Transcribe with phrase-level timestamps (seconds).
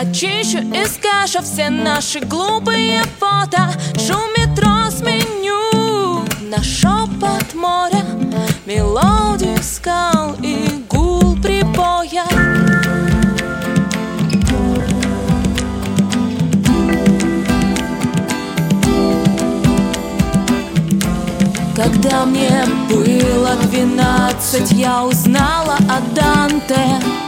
[0.00, 3.70] Очищу из кэша все наши глупые фото.
[3.98, 8.02] Шум метро сменю на шепот моря.
[8.64, 12.24] Мелодию скал и гул прибоя.
[21.76, 27.19] Когда мне было двенадцать, я узнала о Данте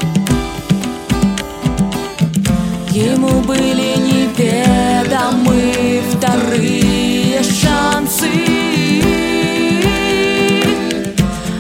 [2.95, 8.29] Ему были неведомы вторые шансы.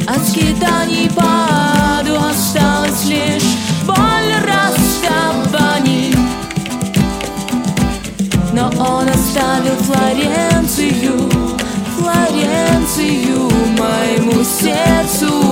[0.06, 3.56] От скитаний паду осталась лишь
[3.86, 6.14] боль расставаний
[8.52, 11.30] Но он оставил Флоренцию,
[11.96, 15.51] Флоренцию моему сердцу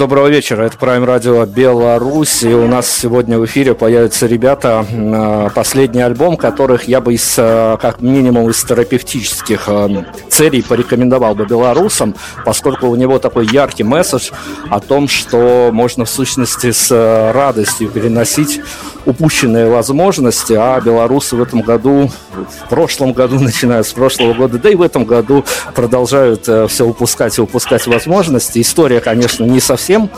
[0.00, 0.62] доброго вечера.
[0.62, 2.42] Это Prime Radio Беларусь.
[2.42, 7.34] И у нас сегодня в эфире появятся ребята, а, последний альбом, которых я бы из,
[7.36, 12.14] а, как минимум из терапевтических а, целей порекомендовал бы белорусам,
[12.46, 14.30] поскольку у него такой яркий месседж
[14.70, 16.90] о том, что можно в сущности с
[17.34, 18.62] радостью переносить
[19.06, 24.70] упущенные возможности, а белорусы в этом году, в прошлом году, начиная с прошлого года, да
[24.70, 25.44] и в этом году
[25.74, 28.60] продолжают все упускать и упускать возможности.
[28.60, 30.10] История, конечно, не совсем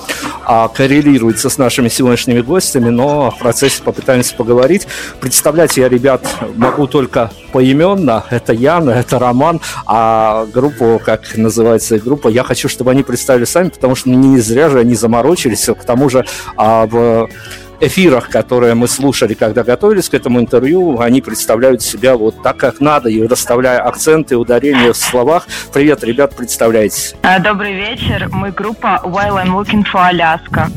[0.44, 4.86] а, коррелируется с нашими сегодняшними гостями, но в процессе попытаемся поговорить.
[5.20, 6.26] Представлять я ребят
[6.56, 8.24] могу только поименно.
[8.30, 13.68] Это Яна, это Роман, а группу, как называется группа, я хочу, чтобы они представили сами,
[13.68, 15.66] потому что не зря же они заморочились.
[15.66, 16.24] К тому же
[16.56, 17.28] а, в
[17.82, 22.80] эфирах, которые мы слушали, когда готовились к этому интервью, они представляют себя вот так, как
[22.80, 25.46] надо, и расставляя акценты, ударения в словах.
[25.72, 27.14] Привет, ребят, представляйтесь.
[27.22, 28.28] А, добрый вечер.
[28.30, 30.70] Мы группа While I'm Looking for Alaska.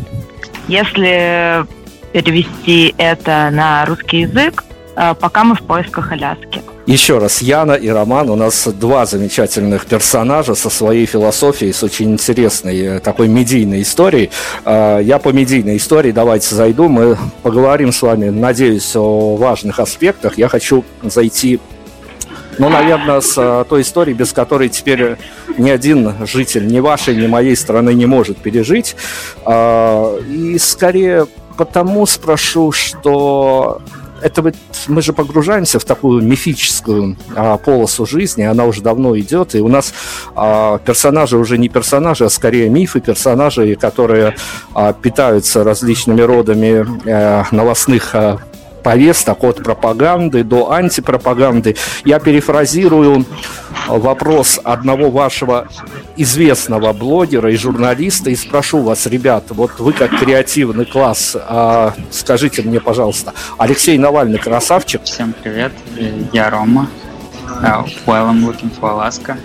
[0.68, 1.66] Если
[2.12, 4.64] перевести это на русский язык,
[4.96, 6.62] а, пока мы в поисках Аляски.
[6.86, 12.12] Еще раз, Яна и Роман, у нас два замечательных персонажа со своей философией, с очень
[12.12, 14.30] интересной э, такой медийной историей.
[14.66, 20.38] А, я по медийной истории давайте зайду, мы поговорим с вами, надеюсь, о важных аспектах.
[20.38, 21.60] Я хочу зайти
[22.60, 25.18] ну, наверное, с э, той историей, без которой теперь
[25.58, 28.96] ни один житель ни вашей, ни моей страны не может пережить.
[29.44, 31.26] А, и скорее
[31.58, 33.82] потому спрошу, что
[34.22, 34.56] это вот
[34.88, 39.68] мы же погружаемся в такую мифическую а, полосу жизни, она уже давно идет, и у
[39.68, 39.94] нас
[40.36, 44.36] а, персонажи уже не персонажи, а скорее мифы, персонажи, которые
[44.74, 48.40] а, питаются различными родами а, новостных а,
[48.86, 51.76] повесток от пропаганды до антипропаганды.
[52.06, 53.26] Я перефразирую
[53.88, 55.68] вопрос одного вашего
[56.18, 62.62] известного блогера и журналиста и спрошу вас, ребят, вот вы как креативный класс, а, скажите
[62.62, 65.02] мне, пожалуйста, Алексей Навальный красавчик?
[65.04, 65.72] Всем привет,
[66.32, 66.88] я Рома.
[67.62, 69.38] Uh, while I'm looking for Alaska.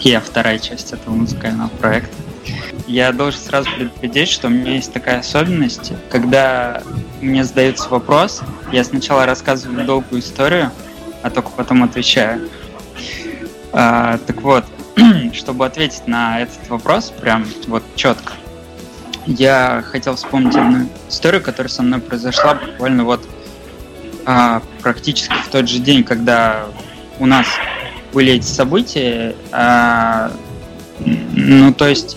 [0.00, 2.14] Я вторая часть этого музыкального проекта.
[2.86, 6.82] Я должен сразу предупредить, что у меня есть такая особенность, когда
[7.20, 8.42] мне задается вопрос,
[8.72, 10.70] я сначала рассказываю долгую историю,
[11.22, 12.48] а только потом отвечаю.
[13.72, 14.64] А, так вот,
[15.32, 18.34] чтобы ответить на этот вопрос прям вот четко,
[19.26, 23.26] я хотел вспомнить одну историю, которая со мной произошла буквально вот
[24.26, 26.66] а, практически в тот же день, когда
[27.18, 27.46] у нас
[28.12, 29.34] были эти события.
[29.50, 30.30] А,
[31.00, 32.16] ну, то есть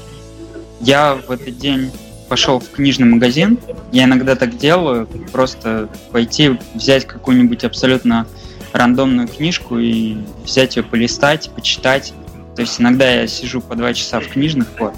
[0.80, 1.92] я в этот день
[2.28, 3.60] пошел в книжный магазин.
[3.92, 8.28] Я иногда так делаю, просто пойти взять какую-нибудь абсолютно
[8.74, 12.14] рандомную книжку и взять ее полистать, почитать.
[12.56, 14.68] То есть иногда я сижу по два часа в книжных.
[14.80, 14.94] Вот.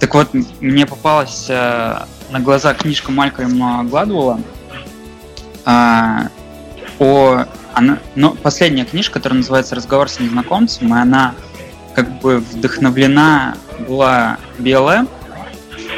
[0.00, 0.30] Так вот,
[0.60, 1.98] мне попалась э,
[2.30, 4.40] на глаза книжка Малькольма Гладуэлла
[5.66, 6.28] э,
[6.98, 7.44] о...
[7.72, 11.34] Она, но последняя книжка, которая называется «Разговор с незнакомцем», и она
[11.94, 15.08] как бы вдохновлена была BLM,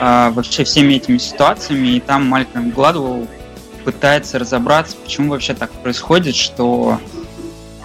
[0.00, 3.26] а, вообще всеми этими ситуациями, и там Малькольм Гладуэлл
[3.84, 7.00] пытается разобраться, почему вообще так происходит, что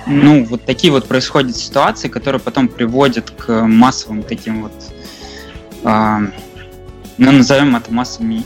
[0.08, 4.74] ну, вот такие вот происходят ситуации, которые потом приводят к массовым таким вот,
[5.84, 6.18] э,
[7.18, 8.44] ну, назовем это массовыми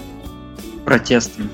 [0.84, 1.50] протестами.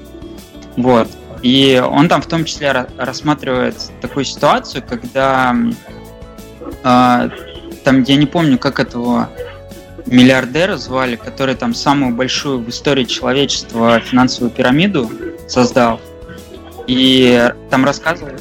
[0.76, 1.08] Вот.
[1.44, 5.56] И он там в том числе рассматривает такую ситуацию, когда
[6.84, 7.30] э,
[7.84, 9.30] там, я не помню, как этого
[10.06, 15.10] миллиардера звали, который там самую большую в истории человечества финансовую пирамиду
[15.48, 16.00] создал.
[16.88, 18.34] И там рассказывал,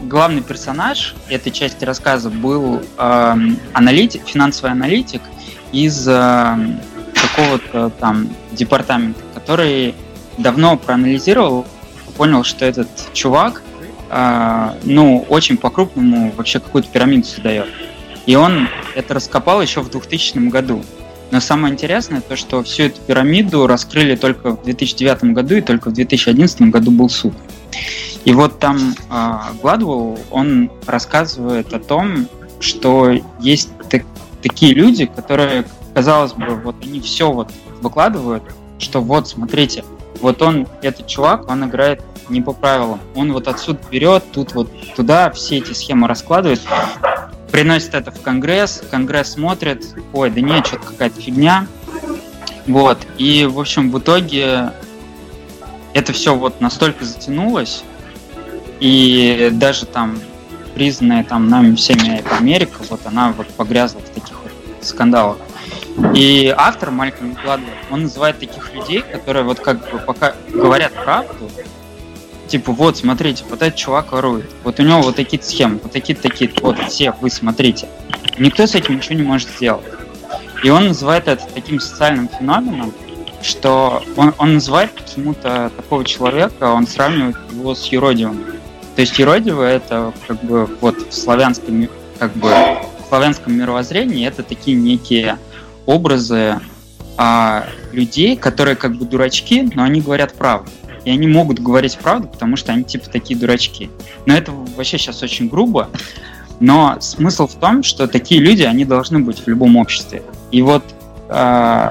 [0.00, 3.34] главный персонаж этой части рассказа был э,
[3.72, 5.22] аналитик, финансовый аналитик
[5.72, 6.56] из э,
[7.14, 9.94] какого-то там департамента, который
[10.38, 11.66] давно проанализировал,
[12.16, 13.62] понял, что этот чувак,
[14.10, 17.68] э, ну, очень по-крупному вообще какую-то пирамиду создает.
[18.26, 20.84] И он это раскопал еще в 2000 году.
[21.32, 25.88] Но самое интересное то, что всю эту пирамиду раскрыли только в 2009 году, и только
[25.88, 27.32] в 2011 году был суд.
[28.26, 32.28] И вот там э, Гладвелл, он рассказывает о том,
[32.60, 34.02] что есть так,
[34.42, 38.42] такие люди, которые, казалось бы, вот они все вот выкладывают,
[38.78, 39.84] что вот, смотрите,
[40.20, 43.00] вот он, этот чувак, он играет не по правилам.
[43.14, 46.60] Он вот отсюда берет, тут вот туда все эти схемы раскладывает
[47.52, 51.66] приносит это в Конгресс, Конгресс смотрит, ой, да нет, что-то какая-то фигня.
[52.66, 54.72] Вот, и, в общем, в итоге
[55.94, 57.84] это все вот настолько затянулось,
[58.80, 60.18] и даже там
[60.74, 65.38] признанная там нами всеми Америка, вот она вот погрязла в таких вот скандалах.
[66.14, 71.50] И автор Малькольм Гладвелл, он называет таких людей, которые вот как бы пока говорят правду,
[72.52, 76.14] типа, вот, смотрите, вот этот чувак ворует, вот у него вот такие схемы, вот такие
[76.14, 77.88] такие, вот все, вы смотрите.
[78.38, 79.86] Никто с этим ничего не может сделать.
[80.62, 82.92] И он называет это таким социальным феноменом,
[83.40, 88.44] что он, он называет почему-то такого человека, он сравнивает его с юродивым.
[88.96, 94.42] То есть юродивый это как бы вот в славянском, как бы, в славянском мировоззрении это
[94.42, 95.38] такие некие
[95.86, 96.60] образы
[97.16, 100.70] а, людей, которые как бы дурачки, но они говорят правду.
[101.04, 103.90] И они могут говорить правду, потому что они типа такие дурачки.
[104.26, 105.88] Но это вообще сейчас очень грубо.
[106.60, 110.22] Но смысл в том, что такие люди, они должны быть в любом обществе.
[110.52, 110.84] И вот
[111.28, 111.90] э,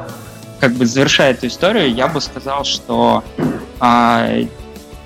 [0.60, 3.24] как бы завершая эту историю, я бы сказал, что,
[3.82, 4.46] э,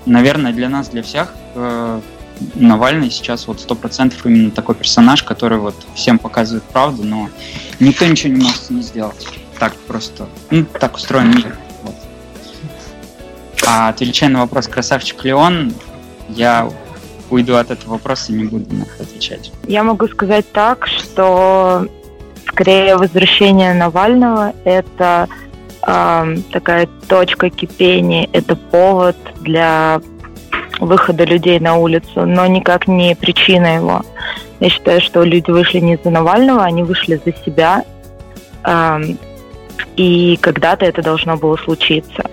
[0.06, 2.02] наверное, для нас, для всех, э,
[2.56, 7.30] Навальный сейчас вот сто процентов именно такой персонаж, который вот всем показывает правду, но
[7.80, 9.26] никто ничего не может с ней сделать.
[9.58, 10.28] Так просто.
[10.52, 11.58] Ну, так устроен мир.
[13.68, 15.74] А отвечая на вопрос красавчик Леон,
[16.30, 16.70] я
[17.30, 19.52] уйду от этого вопроса и не буду на это отвечать.
[19.68, 21.88] Я могу сказать так, что
[22.48, 25.28] скорее возвращение Навального это
[25.86, 30.02] э, такая точка кипения, это повод для
[30.80, 34.04] выхода людей на улицу, но никак не причина его.
[34.60, 37.84] Я считаю, что люди вышли не за Навального, они вышли за себя,
[38.64, 39.02] э,
[39.96, 42.24] и когда-то это должно было случиться.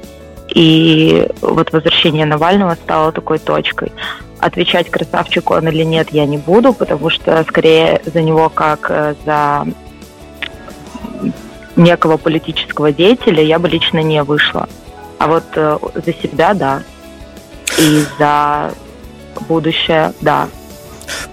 [0.54, 3.92] И вот возвращение Навального стало такой точкой.
[4.38, 9.14] Отвечать красавчику он или нет я не буду, потому что скорее за него как э,
[9.25, 9.66] за
[11.76, 14.68] некого политического деятеля я бы лично не вышла.
[15.18, 16.82] А вот э, за себя, да.
[17.78, 18.73] И за
[19.49, 20.49] будущее, да.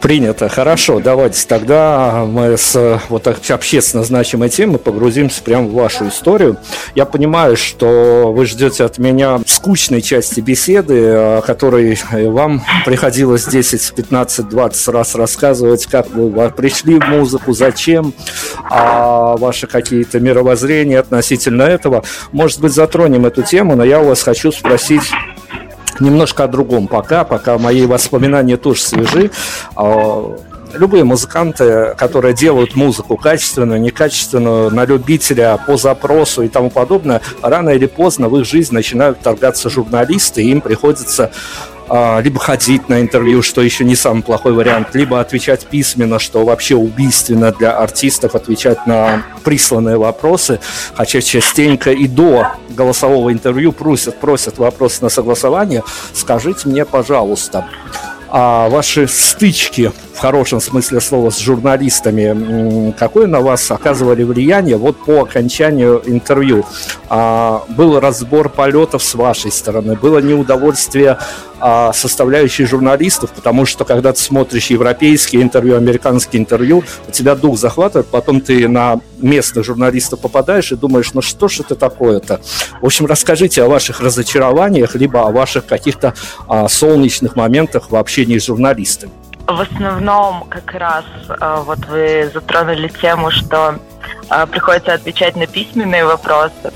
[0.01, 0.49] Принято.
[0.49, 6.57] Хорошо, давайте тогда мы с вот общественно значимой темы погрузимся прямо в вашу историю.
[6.95, 13.93] Я понимаю, что вы ждете от меня скучной части беседы, о которой вам приходилось 10,
[13.95, 18.13] 15, 20 раз рассказывать, как вы пришли в музыку, зачем,
[18.69, 22.03] а ваши какие-то мировоззрения относительно этого.
[22.31, 25.11] Может быть, затронем эту тему, но я у вас хочу спросить
[25.99, 29.31] немножко о другом пока, пока мои воспоминания тоже свежи.
[29.75, 30.37] А,
[30.73, 37.69] любые музыканты, которые делают музыку качественную, некачественную, на любителя, по запросу и тому подобное, рано
[37.69, 41.31] или поздно в их жизнь начинают торгаться журналисты, и им приходится
[42.21, 46.75] либо ходить на интервью, что еще не самый плохой вариант, либо отвечать письменно, что вообще
[46.75, 50.59] убийственно для артистов отвечать на присланные вопросы,
[50.93, 55.83] хотя частенько и до голосового интервью просят, просят вопрос на согласование.
[56.13, 57.67] Скажите мне, пожалуйста,
[58.29, 64.97] а ваши стычки в хорошем смысле слова с журналистами, какое на вас оказывали влияние вот
[64.97, 66.65] по окончанию интервью?
[67.07, 71.17] А, был разбор полетов с вашей стороны, было неудовольствие
[71.61, 77.57] а, составляющей журналистов, потому что когда ты смотришь европейские интервью, американские интервью, у тебя дух
[77.57, 82.41] захватывает, потом ты на местных журналистов попадаешь и думаешь, ну что ж это такое-то?
[82.81, 86.13] В общем, расскажите о ваших разочарованиях, либо о ваших каких-то
[86.49, 89.13] а, солнечных моментах в общении с журналистами.
[89.49, 93.79] В основном как раз а, вот вы затронули тему, что
[94.29, 96.71] а, приходится отвечать на письменные вопросы.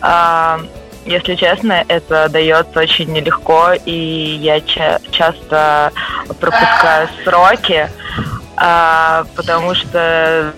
[0.00, 0.60] А,
[1.06, 5.92] если честно, это дается очень нелегко, и я ча- часто
[6.40, 7.88] пропускаю сроки,
[8.56, 10.52] а, потому что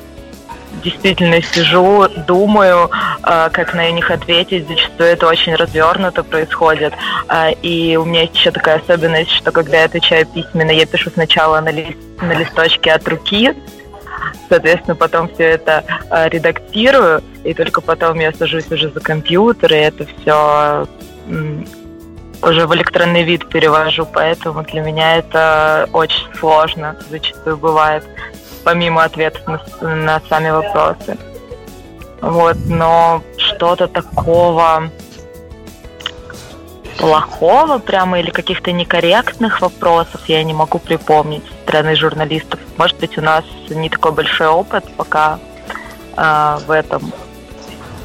[0.83, 2.91] действительно сижу, думаю,
[3.23, 4.69] а, как на них ответить.
[4.69, 6.93] Зачастую это очень развернуто происходит.
[7.29, 11.11] А, и у меня есть еще такая особенность, что когда я отвечаю письменно, я пишу
[11.11, 13.55] сначала на, лист, на листочке от руки,
[14.49, 19.77] соответственно, потом все это э, редактирую, и только потом я сажусь уже за компьютер, и
[19.77, 20.87] это все
[21.29, 21.63] э,
[22.43, 28.05] уже в электронный вид перевожу, поэтому для меня это очень сложно зачастую бывает,
[28.65, 29.61] помимо ответов на,
[29.95, 31.17] на сами вопросы.
[32.21, 34.91] Вот, но что-то такого
[36.99, 42.61] плохого прямо или каких-то некорректных вопросов я не могу припомнить со стороны журналистов.
[42.77, 45.39] Может быть, у нас не такой большой опыт пока
[46.17, 47.13] э, в этом.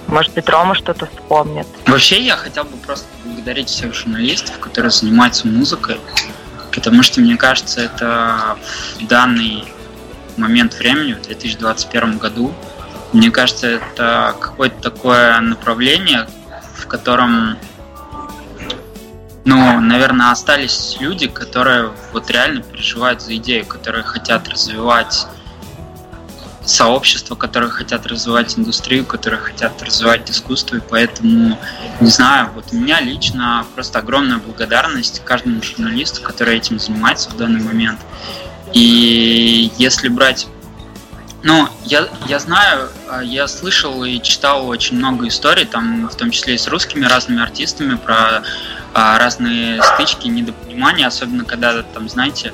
[0.08, 1.68] Может быть, Рома что-то вспомнит.
[1.88, 6.00] Вообще, я хотел бы просто поблагодарить всех журналистов, которые занимаются музыкой,
[6.72, 8.58] потому что, мне кажется, это
[9.00, 9.66] в данный
[10.38, 12.54] момент времени, в 2021 году,
[13.14, 16.28] мне кажется, это какое-то такое направление,
[16.76, 17.58] в котором
[19.46, 25.28] ну, наверное, остались люди, которые вот реально переживают за идею, которые хотят развивать
[26.66, 31.60] сообщества, которые хотят развивать индустрию, которые хотят развивать искусство, и поэтому,
[32.02, 37.38] не знаю, вот у меня лично просто огромная благодарность каждому журналисту, который этим занимается в
[37.38, 38.00] данный момент.
[38.74, 40.48] И если брать
[41.46, 46.32] ну, я, я знаю, а, я слышал и читал очень много историй, там, в том
[46.32, 48.42] числе и с русскими разными артистами, про
[48.96, 52.52] а, разные стычки, недопонимания, особенно когда, там, знаете,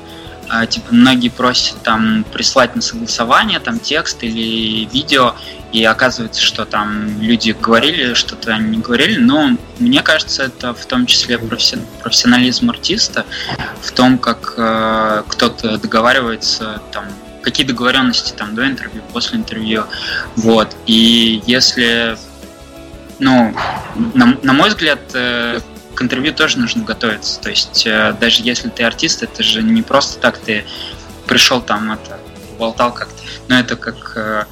[0.54, 5.34] а, типа, многие просят там прислать на согласование там текст или видео,
[5.72, 10.84] и оказывается, что там люди говорили, что-то они не говорили, но мне кажется, это в
[10.84, 13.24] том числе профессионализм артиста,
[13.80, 17.06] в том, как э, кто-то договаривается там
[17.40, 19.84] какие договоренности там до интервью, после интервью.
[20.36, 20.76] Вот.
[20.84, 22.18] И если,
[23.18, 23.56] ну,
[24.12, 25.60] на, на мой взгляд, э,
[25.94, 27.40] к интервью тоже нужно готовиться.
[27.40, 30.64] То есть э, даже если ты артист, это же не просто так ты
[31.26, 32.18] пришел там, это,
[32.58, 33.22] болтал как-то.
[33.48, 34.12] Но это как...
[34.16, 34.44] Э,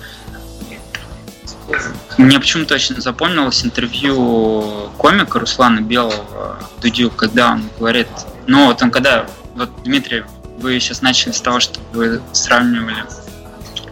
[2.19, 8.09] мне почему-то очень запомнилось интервью комика Руслана Белого Дудю, когда он говорит,
[8.47, 10.25] ну вот он когда, вот Дмитрий
[10.59, 13.05] вы сейчас начали с того, что вы сравнивали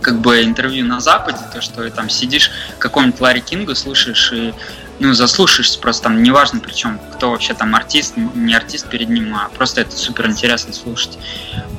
[0.03, 4.55] как бы интервью на Западе, то, что там сидишь какому-нибудь Ларри Кингу, слушаешь и
[5.01, 9.49] ну, заслушаешься просто там, неважно причем, кто вообще там артист, не артист перед ним, а
[9.49, 11.19] просто это супер интересно слушать.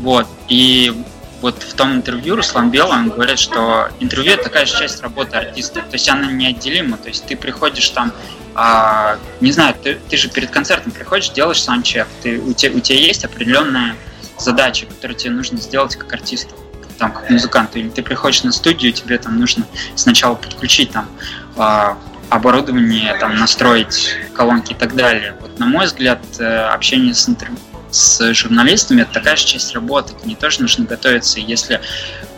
[0.02, 0.28] Вот.
[0.48, 0.94] И
[1.42, 5.38] вот в том интервью Руслан Белый, он говорит, что интервью это такая же часть работы
[5.38, 8.14] артиста, то есть она неотделима, то есть ты приходишь там,
[8.56, 12.80] а, не знаю, ты, ты же перед концертом приходишь, делаешь саундчек, ты, у, тебя, у
[12.80, 13.96] тебя есть определенная
[14.38, 16.56] задачи, которые тебе нужно сделать как артисту,
[16.98, 17.80] там, как музыканту.
[17.80, 21.08] Или ты приходишь на студию, тебе там нужно сначала подключить там
[21.56, 21.98] а,
[22.30, 25.36] оборудование, там, настроить колонки и так далее.
[25.42, 27.50] Вот, на мой взгляд, э, общение с, интер...
[27.92, 31.40] с журналистами– это такая же часть работы, к ней тоже нужно готовиться.
[31.40, 31.82] Если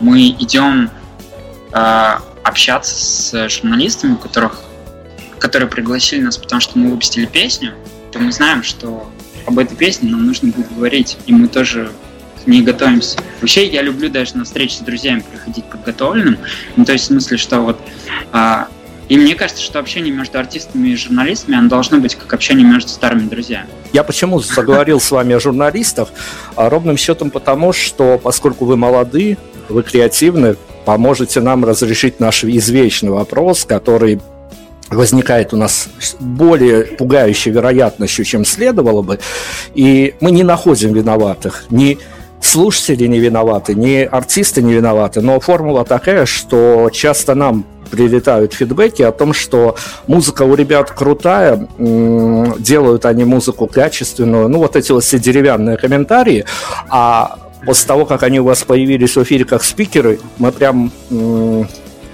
[0.00, 0.90] мы идем
[1.72, 4.60] э, общаться с журналистами, которых,
[5.38, 7.74] которые пригласили нас, потому что мы выпустили песню,
[8.12, 9.10] то мы знаем, что
[9.46, 11.92] об этой песне нам нужно будет говорить, и мы тоже
[12.42, 13.18] к ней готовимся.
[13.40, 16.38] Вообще, я люблю даже на встречи с друзьями приходить подготовленным,
[16.76, 17.80] ну, то есть в смысле, что вот
[18.32, 18.68] а,
[19.08, 22.88] и мне кажется, что общение между артистами и журналистами, оно должно быть как общение между
[22.88, 23.68] старыми друзьями.
[23.92, 26.08] Я почему заговорил с вами о журналистах?
[26.56, 29.36] А ровным счетом потому, что поскольку вы молоды,
[29.68, 34.20] вы креативны, поможете нам разрешить наш извечный вопрос, который
[34.90, 35.88] возникает у нас
[36.20, 39.18] более пугающей вероятностью, чем следовало бы,
[39.74, 41.98] и мы не находим виноватых, ни
[42.40, 49.02] слушатели не виноваты, ни артисты не виноваты, но формула такая, что часто нам прилетают фидбэки
[49.02, 49.76] о том, что
[50.06, 56.46] музыка у ребят крутая, делают они музыку качественную, ну вот эти вот все деревянные комментарии,
[56.88, 60.90] а после того, как они у вас появились в эфире как спикеры, мы прям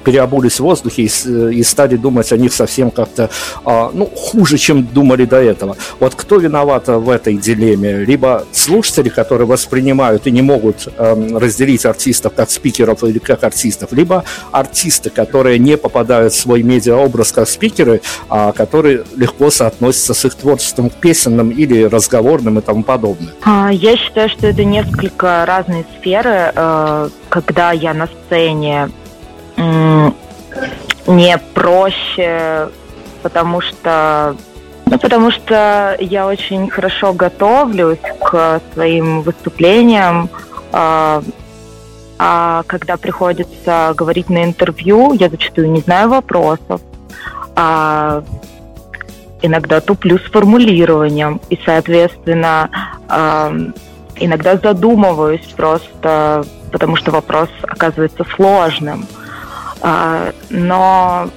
[0.04, 1.11] переобулись в воздухе и,
[1.54, 3.30] и стали думать о них совсем как-то
[3.64, 5.76] а, ну, хуже, чем думали до этого.
[6.00, 8.04] Вот кто виноват в этой дилемме?
[8.04, 13.92] Либо слушатели, которые воспринимают и не могут э, разделить артистов как спикеров или как артистов,
[13.92, 20.24] либо артисты, которые не попадают в свой медиаобраз как спикеры, а которые легко соотносятся с
[20.24, 23.32] их творчеством песенным или разговорным и тому подобное.
[23.42, 26.52] А, я считаю, что это несколько разные сферы.
[26.54, 28.90] Э, когда я на сцене
[31.06, 32.68] не проще,
[33.22, 34.36] потому что
[34.90, 40.30] ну, потому что я очень хорошо готовлюсь к своим выступлениям.
[40.72, 41.22] А,
[42.18, 46.80] а когда приходится говорить на интервью, я зачастую не знаю вопросов.
[47.54, 48.22] А
[49.42, 51.40] иногда туплю с формулированием.
[51.50, 52.70] И, соответственно,
[53.08, 53.52] а,
[54.16, 59.06] иногда задумываюсь просто, потому что вопрос оказывается сложным.
[59.80, 61.30] А, но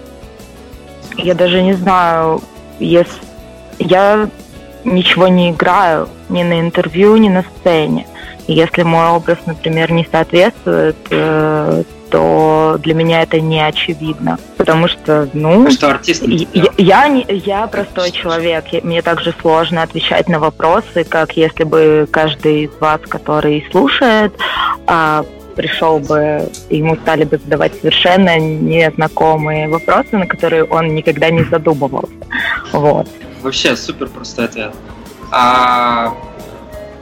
[1.17, 2.41] я даже не знаю,
[2.79, 3.21] если
[3.79, 4.29] я
[4.83, 8.07] ничего не играю ни на интервью, ни на сцене.
[8.47, 14.37] И если мой образ, например, не соответствует, э, то для меня это не очевидно.
[14.57, 18.65] Потому что, ну, что артист я, я, я, я простой человек.
[18.83, 24.33] Мне также сложно отвечать на вопросы, как если бы каждый из вас, который слушает,
[24.87, 25.23] а,
[25.55, 32.13] пришел бы, ему стали бы задавать совершенно незнакомые вопросы, на которые он никогда не задумывался.
[32.71, 33.07] Вот.
[33.41, 34.73] Вообще супер простой ответ.
[35.31, 36.13] А,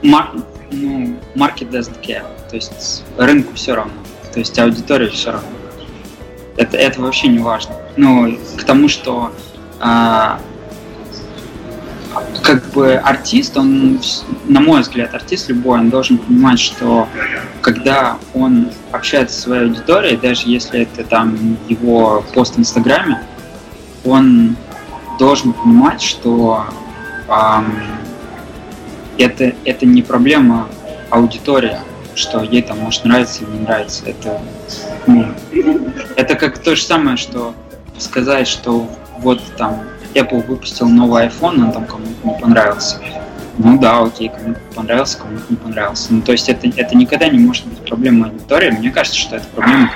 [0.02, 0.30] мар,
[0.70, 2.24] ну, market doesn't care.
[2.48, 3.92] То есть рынку все равно.
[4.32, 5.48] То есть аудитории все равно.
[6.56, 7.74] Это, это вообще не важно.
[7.96, 9.32] Ну, к тому, что
[9.80, 10.38] а,
[12.42, 14.00] как бы артист, он,
[14.46, 17.08] на мой взгляд, артист любой, он должен понимать, что
[17.60, 23.22] когда он общается со своей аудиторией, даже если это там его пост в Инстаграме,
[24.04, 24.56] он
[25.18, 26.64] должен понимать, что
[27.28, 27.82] эм,
[29.18, 30.68] это, это не проблема
[31.10, 31.82] аудитория,
[32.14, 34.02] что ей там может нравиться или не нравится.
[34.06, 34.40] Это,
[35.06, 35.26] ну,
[36.16, 37.54] это как то же самое, что
[37.98, 39.82] сказать, что вот там
[40.14, 42.96] Apple выпустил новый iPhone, он там кому-то не понравился.
[43.62, 46.06] Ну да, окей, кому-то понравился, кому-то не понравился.
[46.10, 48.70] Ну, то есть это, это никогда не может быть проблемой аудитории.
[48.70, 49.90] Мне кажется, что это проблема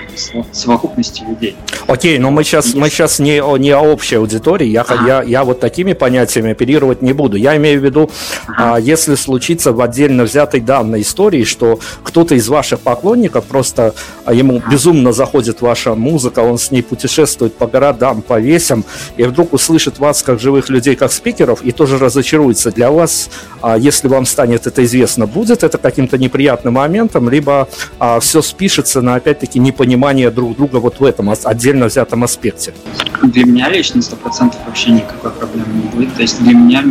[0.53, 1.57] совокупности людей.
[1.87, 4.67] Окей, но мы сейчас, мы сейчас не, не о общей аудитории.
[4.67, 5.07] Я, ага.
[5.07, 7.37] я, я вот такими понятиями оперировать не буду.
[7.37, 8.11] Я имею в виду,
[8.47, 8.75] ага.
[8.75, 13.95] а, если случится в отдельно взятой данной истории, что кто-то из ваших поклонников просто
[14.27, 14.71] а, ему ага.
[14.71, 18.85] безумно заходит ваша музыка, он с ней путешествует по городам, по весям,
[19.17, 22.71] и вдруг услышит вас как живых людей, как спикеров, и тоже разочаруется.
[22.71, 23.31] Для вас
[23.67, 27.67] а если вам станет это известно, будет это каким-то неприятным моментом, либо
[27.99, 32.75] а, все спишется на, опять-таки, непонимание друг друга вот в этом отдельно взятом аспекте?
[33.23, 36.15] Для меня лично 100% вообще никакой проблемы не будет.
[36.15, 36.85] То есть для меня,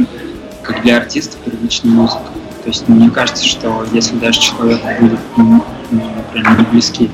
[0.64, 2.26] как для артиста, первичная музыка.
[2.64, 7.12] То есть мне кажется, что если даже человек будет, ну, например, не близкий,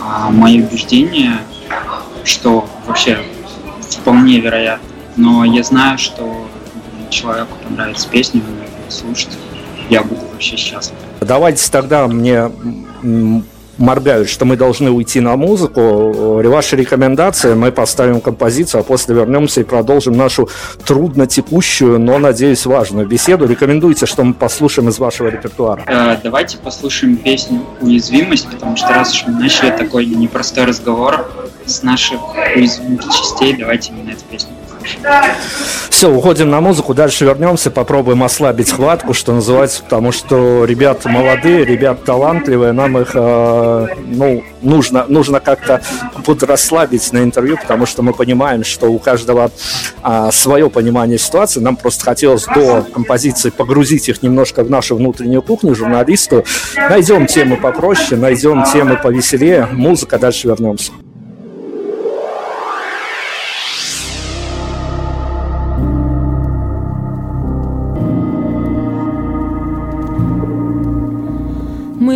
[0.00, 1.40] а мои убеждения,
[2.24, 3.18] что вообще
[3.82, 6.48] вполне вероятно, но я знаю, что
[7.10, 9.30] человеку понравится песня, он слушать,
[9.90, 10.96] я буду вообще счастлив.
[11.20, 12.50] Давайте тогда мне
[13.78, 16.40] моргают, что мы должны уйти на музыку.
[16.42, 20.48] Ваши рекомендации, мы поставим композицию, а после вернемся и продолжим нашу
[20.84, 23.46] трудно текущую, но, надеюсь, важную беседу.
[23.46, 25.84] Рекомендуйте, что мы послушаем из вашего репертуара.
[25.86, 31.30] Э, давайте послушаем песню «Уязвимость», потому что раз уж мы начали такой непростой разговор
[31.64, 32.20] с наших
[32.56, 34.50] уязвимых частей, давайте именно эту песню
[35.90, 41.64] все, уходим на музыку, дальше вернемся, попробуем ослабить хватку, что называется, потому что ребята молодые,
[41.64, 45.80] ребята талантливые, нам их, э, ну, нужно, нужно как-то
[46.42, 49.50] расслабить на интервью, потому что мы понимаем, что у каждого
[50.04, 51.60] э, свое понимание ситуации.
[51.60, 56.44] Нам просто хотелось до композиции погрузить их немножко в нашу внутреннюю кухню, журналисту.
[56.76, 59.68] Найдем темы попроще, найдем темы повеселее.
[59.72, 60.92] Музыка, дальше вернемся.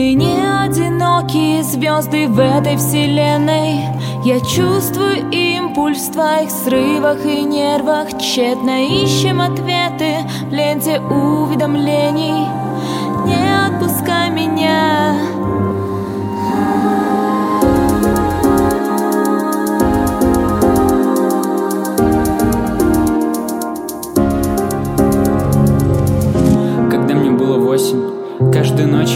[0.03, 3.85] Мы не одинокие звезды в этой вселенной.
[4.25, 8.09] Я чувствую импульс в твоих срывах и нервах.
[8.19, 10.17] Тщетно ищем ответы
[10.49, 12.49] в ленте уведомлений.
[13.27, 15.15] Не отпускай меня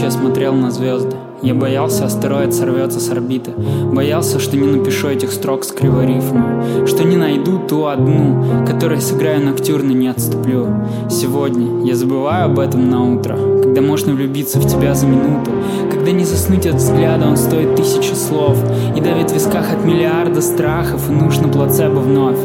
[0.07, 1.17] Я смотрел на звезды.
[1.41, 3.51] Я боялся, астероид сорвется с орбиты.
[3.91, 6.87] Боялся, что не напишу этих строк с кривой рифмой.
[6.87, 10.65] Что не найду ту одну, которой сыграю ноктюрно, не отступлю.
[11.09, 15.51] Сегодня я забываю об этом на утро, когда можно влюбиться в тебя за минуту,
[15.91, 18.57] когда не заснуть от взгляда, он стоит тысячи слов
[18.95, 22.39] и давит в висках от миллиарда страхов, и нужно плацебо вновь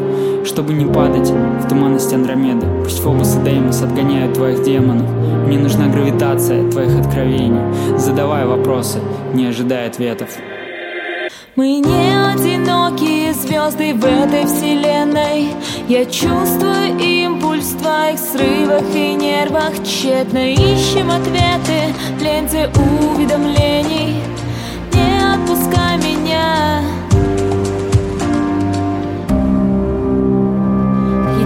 [0.45, 2.67] чтобы не падать в туманность Андромеды.
[2.83, 5.09] Пусть Фобус и Деймос отгоняют твоих демонов.
[5.47, 7.61] Мне нужна гравитация твоих откровений.
[7.99, 8.99] Задавай вопросы,
[9.35, 10.29] не ожидая ответов.
[11.55, 15.49] Мы не одинокие звезды в этой вселенной
[15.87, 24.17] Я чувствую импульс в твоих срывах и нервах Тщетно ищем ответы в ленте уведомлений
[24.95, 26.81] Не отпускай меня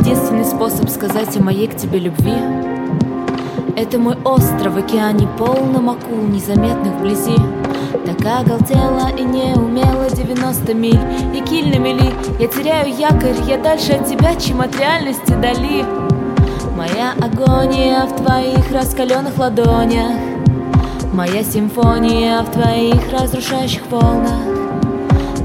[0.07, 2.37] Единственный способ сказать о моей к тебе любви
[3.77, 7.35] Это мой остров в океане полном акул, незаметных вблизи.
[8.05, 11.01] Так оголтела и не умела 90 миль
[11.35, 15.85] И киль на мели, я теряю якорь Я дальше от тебя, чем от реальности дали
[16.77, 20.12] Моя агония в твоих раскаленных ладонях.
[21.12, 24.38] Моя симфония в твоих разрушающих волнах.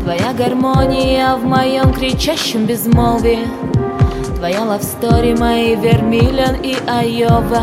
[0.03, 3.70] Твоя гармония в моем кричащем безмолвии
[4.41, 7.61] Твоя лавстори, мои Вермиллион и Айова.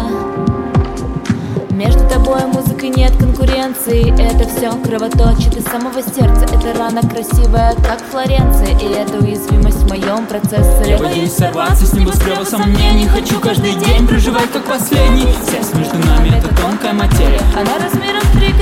[1.70, 6.44] Между тобой музыкой нет конкуренции Это все кровоточит из самого сердца.
[6.44, 11.92] Это рана красивая, как Флоренция И это уязвимость в моем процессоре Я боюсь сорваться с
[11.94, 13.08] небоскреба сомнений.
[13.08, 15.34] Хочу каждый день проживать как последний.
[15.48, 17.40] Связь между нами это тонкая материя.
[17.56, 18.52] Она размером в три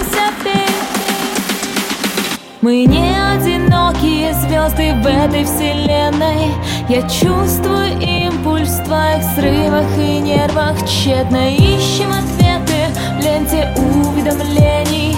[2.62, 6.52] мы не одинокие звезды в этой вселенной.
[6.88, 10.76] Я чувствую импульс в твоих срывах и не нервах.
[10.86, 15.16] Тщетно ищем ответы в ленте уведомлений.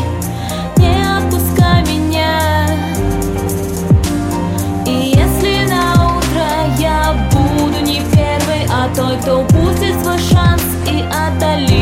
[0.79, 2.67] Не отпускай меня.
[4.87, 6.45] И если на утро
[6.79, 11.78] я буду не первой А той, кто упустит свой шанс и отдалится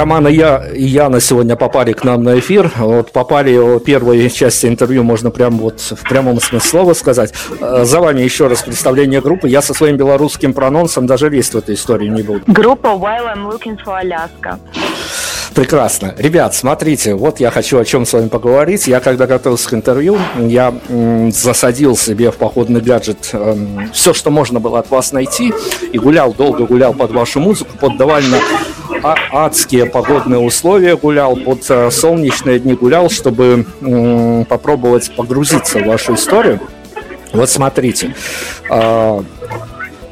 [0.00, 2.72] Роман и я, и Яна сегодня попали к нам на эфир.
[2.78, 7.34] Вот попали в первой части интервью, можно прям вот в прямом смысле слова сказать.
[7.60, 9.46] Э, За вами еще раз представление группы.
[9.46, 12.40] Я со своим белорусским прононсом даже лезть в эту историю не буду.
[12.46, 14.58] Группа While I'm Looking for Alaska.
[15.60, 16.14] Прекрасно.
[16.16, 18.86] Ребят, смотрите, вот я хочу о чем с вами поговорить.
[18.86, 20.72] Я когда готовился к интервью, я
[21.32, 25.52] засадил себе в походный гаджет эм, все, что можно было от вас найти,
[25.92, 28.38] и гулял, долго гулял под вашу музыку, под довольно
[29.02, 33.66] а- адские погодные условия гулял, под э, солнечные дни гулял, чтобы
[34.48, 36.58] попробовать погрузиться в вашу историю.
[37.34, 38.14] Вот смотрите,
[38.70, 39.22] а,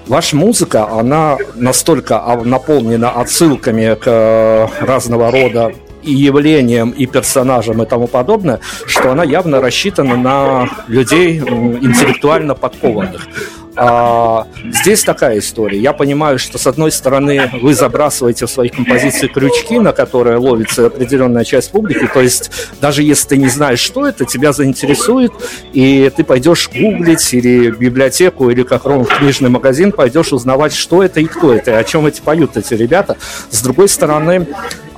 [0.08, 7.86] Ваша музыка, она настолько наполнена отсылками к э, разного рода и явлениям, и персонажам, и
[7.86, 13.28] тому подобное, что она явно рассчитана на людей интеллектуально подкованных.
[13.80, 15.78] А, здесь такая история.
[15.78, 20.86] Я понимаю, что с одной стороны вы забрасываете в своих композициях крючки, на которые ловится
[20.86, 22.10] определенная часть публики.
[22.12, 25.30] То есть даже если ты не знаешь, что это, тебя заинтересует,
[25.72, 30.74] и ты пойдешь гуглить или в библиотеку, или как Ром в книжный магазин, пойдешь узнавать,
[30.74, 33.16] что это и кто это, и о чем эти поют эти ребята.
[33.50, 34.48] С другой стороны,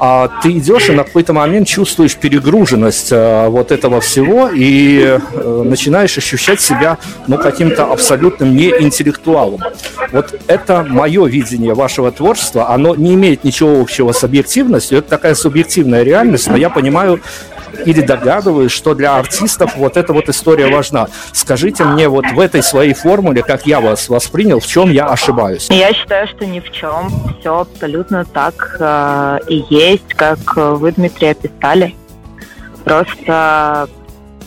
[0.03, 5.63] а, ты идешь и на какой-то момент чувствуешь перегруженность а, вот этого всего и э,
[5.67, 9.61] начинаешь ощущать себя ну, каким-то абсолютным неинтеллектуалом.
[10.13, 12.71] Вот это мое видение вашего творчества.
[12.71, 14.99] Оно не имеет ничего общего с объективностью.
[14.99, 17.21] Это такая субъективная реальность, но я понимаю
[17.85, 21.09] или догадываюсь, что для артистов вот эта вот история важна.
[21.33, 25.69] Скажите мне вот в этой своей формуле, как я вас воспринял, в чем я ошибаюсь?
[25.71, 27.11] Я считаю, что ни в чем.
[27.41, 31.95] Все абсолютно так э, и есть, как вы, Дмитрий, описали.
[32.85, 33.89] Просто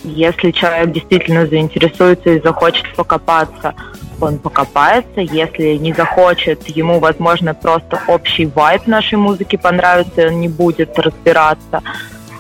[0.04, 3.74] если человек действительно заинтересуется и захочет покопаться,
[4.24, 5.22] он покопается.
[5.22, 10.98] Если не захочет, ему, возможно, просто общий вайб нашей музыки понравится, и он не будет
[11.00, 11.82] разбираться.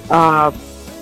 [0.10, 0.54] А,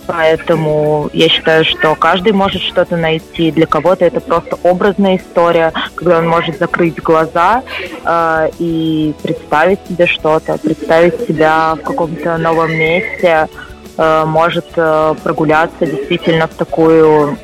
[0.07, 3.51] Поэтому я считаю, что каждый может что-то найти.
[3.51, 7.63] Для кого-то это просто образная история, когда он может закрыть глаза
[8.03, 13.47] э, и представить себе что-то, представить себя в каком-то новом месте,
[13.97, 17.37] э, может э, прогуляться действительно в такую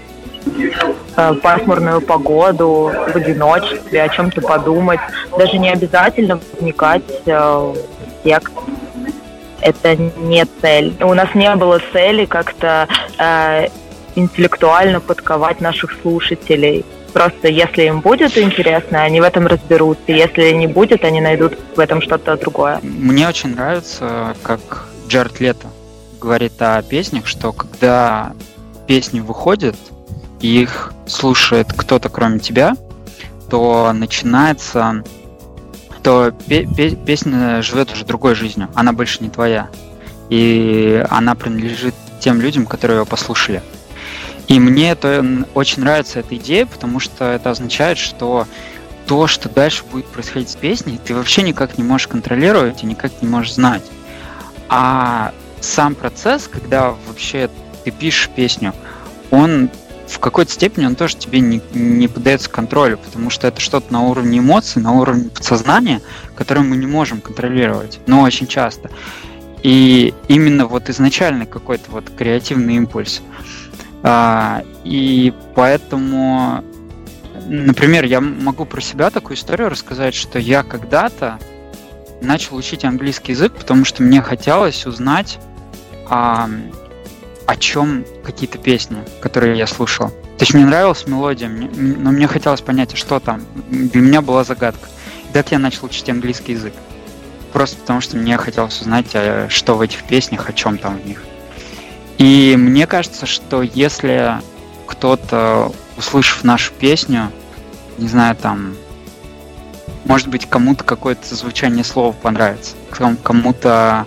[1.42, 5.00] пасмурную погоду, в одиночестве, о чем-то подумать.
[5.38, 8.54] Даже не обязательно вникать э, в текст
[9.62, 10.96] это не цель.
[11.02, 13.68] У нас не было цели как-то э,
[14.16, 16.86] интеллектуально подковать наших слушателей.
[17.14, 20.12] Просто если им будет интересно, они в этом разберутся.
[20.12, 22.80] Если не будет, они найдут в этом что-то другое.
[22.84, 25.68] Мне очень нравится, как Джаред Лето
[26.20, 28.34] говорит о песнях, что когда
[28.88, 29.76] песни выходят,
[30.42, 32.76] и их слушает кто-то кроме тебя,
[33.50, 35.04] то начинается
[36.04, 39.70] то песня живет уже другой жизнью, она больше не твоя.
[40.30, 43.62] И она принадлежит тем людям, которые ее послушали.
[44.48, 48.48] И мне это очень нравится эта идея, потому что это означает, что
[49.06, 53.22] то, что дальше будет происходить с песней, ты вообще никак не можешь контролировать и никак
[53.22, 53.84] не можешь знать.
[54.70, 57.50] А сам процесс, когда вообще
[57.84, 58.74] ты пишешь песню,
[59.32, 59.70] он
[60.08, 64.04] в какой-то степени он тоже тебе не, не поддается контролю, потому что это что-то на
[64.04, 66.02] уровне эмоций, на уровне подсознания,
[66.36, 68.90] которое мы не можем контролировать, но очень часто.
[69.64, 73.22] И именно вот изначально какой-то вот креативный импульс.
[74.04, 76.64] А, и поэтому,
[77.48, 81.40] например, я могу про себя такую историю рассказать, что я когда-то
[82.22, 85.40] начал учить английский язык, потому что мне хотелось узнать,
[86.10, 86.50] а,
[87.48, 90.10] о чем какие-то песни, которые я слушал.
[90.10, 93.42] То есть мне нравилась мелодия, мне, но мне хотелось понять, а что там.
[93.70, 94.88] Для меня была загадка.
[95.30, 96.74] И так я начал учить английский язык.
[97.54, 101.06] Просто потому, что мне хотелось узнать, а что в этих песнях, о чем там в
[101.06, 101.24] них.
[102.18, 104.34] И мне кажется, что если
[104.86, 107.32] кто-то, услышав нашу песню,
[107.98, 108.76] не знаю, там,
[110.04, 112.76] может быть, кому-то какое-то звучание слова понравится,
[113.24, 114.06] кому-то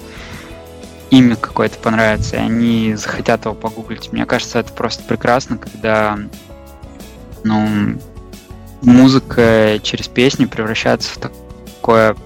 [1.11, 4.13] имя какое-то понравится, и они захотят его погуглить.
[4.13, 6.19] Мне кажется, это просто прекрасно, когда,
[7.45, 7.99] ну,
[8.83, 12.17] музыка через песни превращается в такое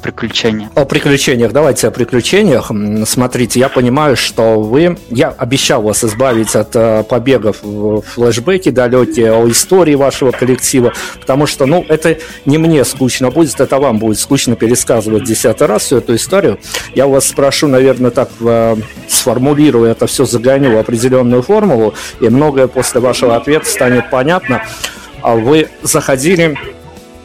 [0.00, 0.70] приключения.
[0.74, 1.52] О приключениях.
[1.52, 2.70] Давайте о приключениях.
[3.06, 4.98] Смотрите, я понимаю, что вы...
[5.10, 11.46] Я обещал вас избавить от э, побегов в флешбеки далекие, о истории вашего коллектива, потому
[11.46, 15.98] что, ну, это не мне скучно будет, это вам будет скучно пересказывать десятый раз всю
[15.98, 16.58] эту историю.
[16.94, 18.76] Я вас спрошу, наверное, так э,
[19.08, 24.62] сформулирую это все, загоню в определенную формулу, и многое после вашего ответа станет понятно.
[25.22, 26.56] А вы заходили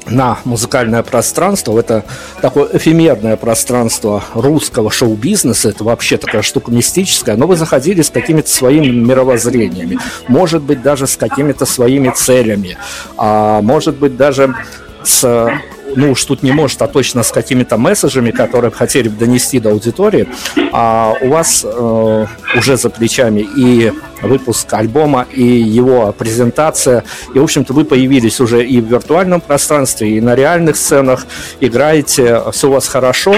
[0.08, 2.06] на музыкальное пространство, это
[2.42, 8.50] такое эфемерное пространство русского шоу-бизнеса, это вообще такая штука мистическая, но вы заходили с какими-то
[8.50, 12.78] своими мировоззрениями, может быть, даже с какими-то своими целями,
[13.18, 14.56] а может быть, даже
[15.04, 15.52] с
[15.96, 19.72] ну уж тут не может, а точно с какими-то месседжами, которые хотели бы донести до
[19.72, 20.28] аудитории,
[20.72, 22.26] а у вас э,
[22.58, 27.04] уже за плечами и выпуск альбома, и его презентация,
[27.34, 31.26] и, в общем-то, вы появились уже и в виртуальном пространстве, и на реальных сценах,
[31.60, 33.36] играете, все у вас хорошо.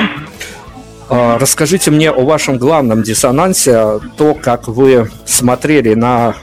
[1.10, 6.36] Э, расскажите мне о вашем главном диссонансе, то, как вы смотрели на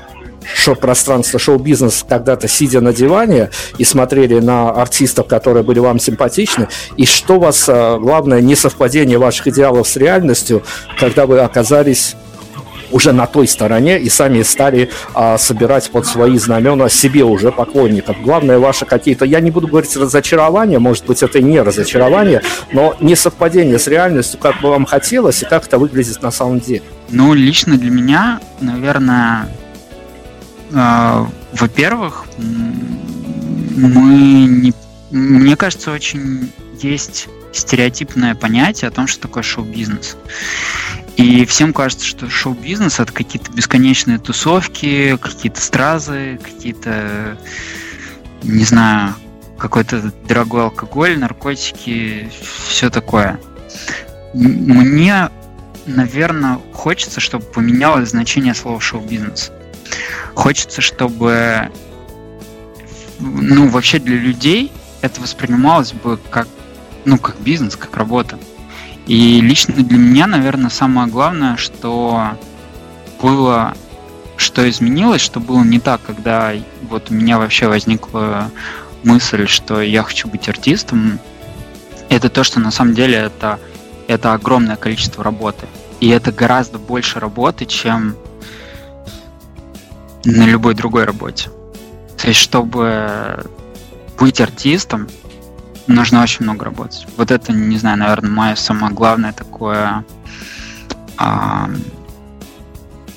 [0.54, 7.06] шоу-пространство, шоу-бизнес когда-то сидя на диване и смотрели на артистов, которые были вам симпатичны, и
[7.06, 10.62] что вас, э, главное, несовпадение ваших идеалов с реальностью,
[10.98, 12.16] когда вы оказались
[12.94, 18.16] уже на той стороне и сами стали а, собирать под свои знамена себе уже поклонников.
[18.22, 22.94] Главное ваше какие-то, я не буду говорить разочарование, может быть это и не разочарование, но
[23.00, 26.82] несовпадение с реальностью, как бы вам хотелось и как это выглядит на самом деле.
[27.10, 29.48] Ну, лично для меня, наверное,
[30.74, 34.72] во-первых, мы не...
[35.10, 40.16] Мне кажется, очень есть стереотипное понятие о том, что такое шоу-бизнес.
[41.16, 47.38] И всем кажется, что шоу-бизнес это какие-то бесконечные тусовки, какие-то стразы, какие-то,
[48.42, 49.14] не знаю,
[49.56, 52.28] какой-то дорогой алкоголь, наркотики,
[52.68, 53.38] все такое.
[54.34, 55.30] Мне,
[55.86, 59.52] наверное, хочется, чтобы поменялось значение слова шоу-бизнес.
[60.34, 61.70] Хочется, чтобы
[63.20, 66.48] ну, вообще для людей это воспринималось бы как,
[67.04, 68.38] ну, как бизнес, как работа.
[69.06, 72.38] И лично для меня, наверное, самое главное, что
[73.20, 73.74] было,
[74.36, 76.52] что изменилось, что было не так, когда
[76.88, 78.50] вот у меня вообще возникла
[79.02, 81.18] мысль, что я хочу быть артистом,
[82.08, 83.58] это то, что на самом деле это,
[84.08, 85.66] это огромное количество работы.
[86.00, 88.16] И это гораздо больше работы, чем
[90.24, 91.50] на любой другой работе.
[92.16, 93.44] То есть, чтобы
[94.18, 95.08] быть артистом,
[95.86, 97.06] нужно очень много работать.
[97.16, 100.04] Вот это, не знаю, наверное, мое самое главное такое,
[101.16, 101.68] а,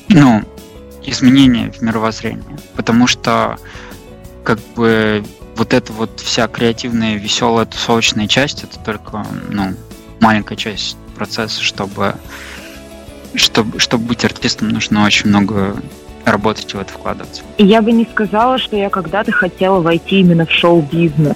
[0.10, 0.43] ну,
[1.04, 2.58] изменение в мировоззрении.
[2.76, 3.58] Потому что,
[4.43, 5.24] как бы,
[5.56, 9.74] вот эта вот вся креативная, веселая, тусовочная часть, это только, ну,
[10.20, 12.15] маленькая часть процесса, чтобы,
[13.36, 15.76] чтобы, чтобы быть артистом, нужно очень много
[16.32, 17.44] работать и в это вкладываться.
[17.58, 21.36] Я бы не сказала, что я когда-то хотела войти именно в шоу-бизнес.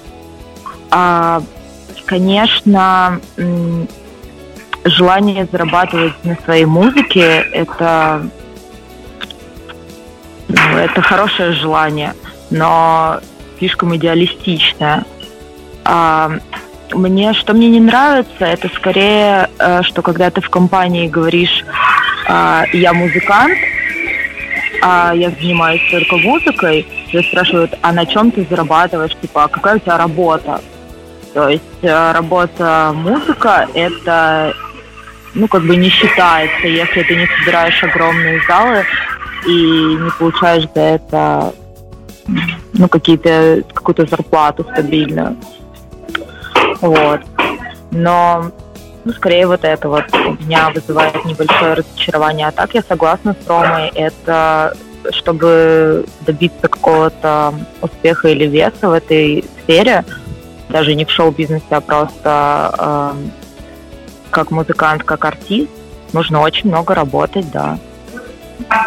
[0.90, 1.42] А,
[2.04, 3.20] конечно,
[4.84, 8.26] желание зарабатывать на своей музыке это
[10.48, 12.14] ну, это хорошее желание,
[12.50, 13.20] но
[13.58, 15.04] слишком идеалистичное.
[15.84, 16.32] А,
[16.92, 21.64] мне, что мне не нравится, это скорее, э, что когда ты в компании говоришь,
[22.28, 23.56] а, я музыкант,
[24.82, 29.76] а я занимаюсь только музыкой, тебя спрашивают, а на чем ты зарабатываешь, типа, а какая
[29.76, 30.60] у тебя работа?
[31.32, 34.52] То есть э, работа музыка– это,
[35.34, 38.84] ну, как бы не считается, если ты не собираешь огромные залы
[39.46, 41.54] и не получаешь за это,
[42.74, 45.36] ну, какие-то, какую-то зарплату стабильную.
[46.80, 47.20] Вот.
[47.92, 48.50] Но
[49.04, 52.48] ну, скорее вот это вот у меня вызывает небольшое разочарование.
[52.48, 53.88] А так я согласна с Ромой.
[53.94, 54.74] Это
[55.10, 60.04] чтобы добиться какого-то успеха или веса в этой сфере,
[60.68, 63.12] даже не в шоу-бизнесе, а просто э,
[64.30, 65.70] как музыкант, как артист,
[66.12, 67.78] нужно очень много работать, да.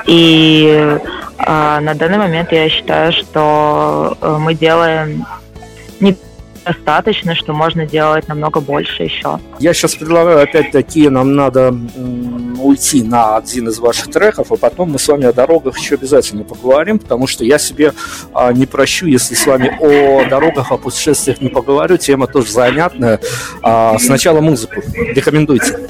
[0.06, 0.98] И
[1.38, 5.26] э, на данный момент я считаю, что э, мы делаем
[6.00, 6.16] не
[6.66, 9.40] достаточно, что можно делать намного больше еще.
[9.60, 11.76] Я сейчас предлагаю, опять-таки, нам надо
[12.60, 16.44] уйти на один из ваших треков, а потом мы с вами о дорогах еще обязательно
[16.44, 17.94] поговорим, потому что я себе
[18.34, 21.98] а, не прощу, если с вами о дорогах, о путешествиях не поговорю.
[21.98, 23.20] Тема тоже занятная.
[23.62, 24.82] А, сначала музыку.
[24.96, 25.90] Рекомендуйте.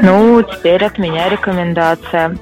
[0.00, 2.36] Ну, теперь от меня рекомендация.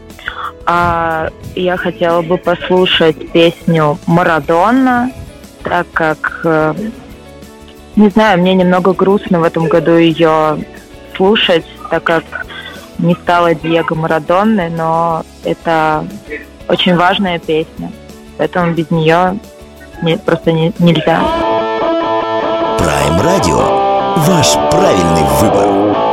[0.67, 5.11] А я хотела бы послушать песню «Марадонна»,
[5.63, 6.75] так как, э,
[7.97, 10.59] не знаю, мне немного грустно в этом году ее
[11.17, 12.25] слушать, так как
[12.99, 16.05] не стала Диего Марадонной, но это
[16.69, 17.93] очень важная песня,
[18.39, 19.39] поэтому без нее
[20.03, 21.21] не, просто не, нельзя.
[22.79, 23.91] Prime Radio.
[24.17, 26.10] Ваш правильный выбор.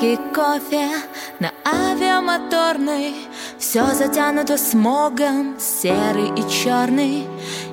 [0.00, 0.88] Бразильский кофе
[1.40, 3.14] на авиамоторной
[3.58, 7.26] Все затянуто смогом, серый и черный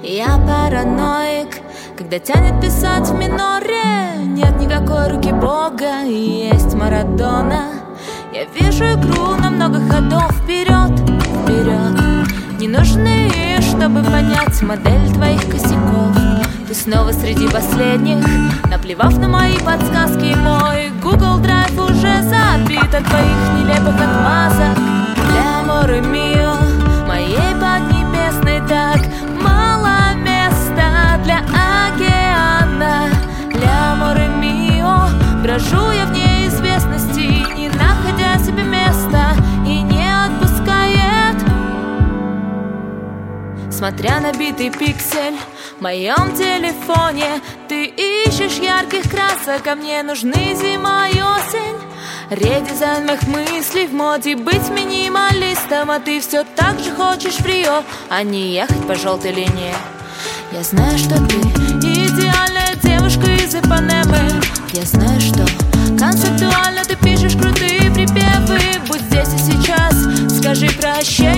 [0.04, 1.60] Я параноик,
[1.98, 4.26] когда тянет писать в миноре.
[4.26, 7.70] Нет никакой руки Бога, есть Марадона.
[8.34, 10.32] Я вижу игру на много ходов.
[10.44, 11.00] Вперед,
[11.44, 13.32] вперед Не нужны,
[13.78, 16.16] чтобы понять модель твоих косяков.
[16.68, 18.26] Ты снова среди последних,
[18.72, 20.36] наплевав на мои подсказки.
[20.36, 24.78] Мой Google Drive уже забит от твоих нелепых отмазок.
[25.30, 26.56] Для Море Мио,
[27.08, 28.68] моей поднебесной.
[28.68, 29.00] Так
[29.40, 33.10] мало места для океана.
[33.54, 35.08] Для Море Мио,
[35.44, 35.97] брожу я
[43.78, 45.38] Смотря на битый пиксель
[45.78, 51.78] в моем телефоне Ты ищешь ярких красок, а мне нужны зима и осень.
[52.32, 57.84] Редизайн моих мыслей в моде быть минималистом А ты все так же хочешь в Рио,
[58.10, 59.76] а не ехать по желтой линии.
[60.52, 64.42] Я знаю, что ты идеальная девушка из Ипанемы
[64.74, 65.46] Я знаю, что
[66.00, 68.60] концептуально ты пишешь крутые припевы.
[68.88, 69.94] Будь здесь и сейчас,
[70.40, 71.37] скажи прощай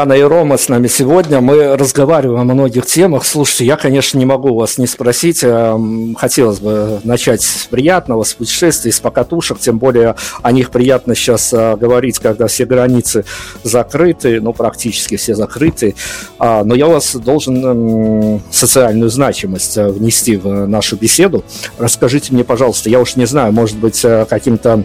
[0.00, 1.42] Яна и Рома с нами сегодня.
[1.42, 3.26] Мы разговариваем о многих темах.
[3.26, 5.40] Слушайте, я, конечно, не могу вас не спросить.
[5.42, 9.58] Эм, Хотелось бы начать с приятного, с путешествий, с покатушек.
[9.58, 13.26] Тем более о них приятно сейчас э, говорить, когда все границы
[13.62, 15.94] закрыты, ну, практически все закрыты.
[16.38, 21.44] А, Но я вас должен эм, социальную значимость э, внести в нашу беседу.
[21.76, 24.84] Расскажите мне, пожалуйста, я уж не знаю, может быть, э, каким-то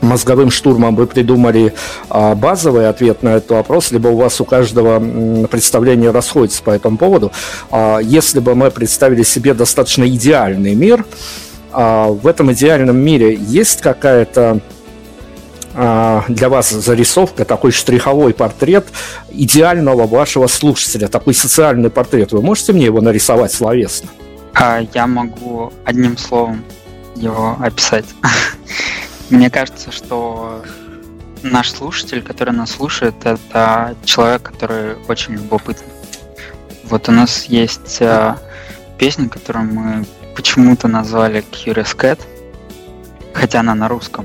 [0.00, 1.74] мозговым штурмом вы придумали
[2.08, 6.96] а, базовый ответ на этот вопрос, либо у вас у каждого представление расходится по этому
[6.96, 7.32] поводу.
[7.70, 11.04] А, если бы мы представили себе достаточно идеальный мир,
[11.72, 14.60] а, в этом идеальном мире есть какая-то
[15.74, 18.86] для вас зарисовка, такой штриховой портрет
[19.30, 22.32] идеального вашего слушателя, такой социальный портрет.
[22.32, 24.08] Вы можете мне его нарисовать словесно?
[24.92, 26.64] Я могу одним словом
[27.14, 28.06] его описать.
[29.30, 30.62] Мне кажется, что
[31.42, 35.92] наш слушатель, который нас слушает, это человек, который очень любопытный.
[36.84, 38.36] Вот у нас есть э,
[38.98, 42.20] песня, которую мы почему-то назвали Curious Cat,
[43.34, 44.24] хотя она на русском.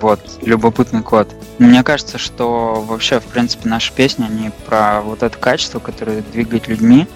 [0.00, 1.34] Вот, любопытный кот.
[1.58, 6.68] Мне кажется, что вообще, в принципе, наши песни, они про вот это качество, которое двигает
[6.68, 7.06] людьми,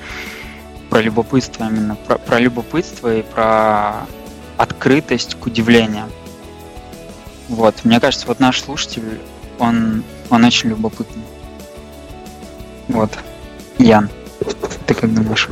[0.90, 4.06] про любопытство именно, про, про любопытство и про
[4.58, 6.10] открытость к удивлениям.
[7.48, 9.20] Вот, мне кажется, вот наш слушатель,
[9.58, 11.22] он, он очень любопытный.
[12.88, 13.10] Вот.
[13.78, 14.08] Ян,
[14.86, 15.48] ты как думаешь?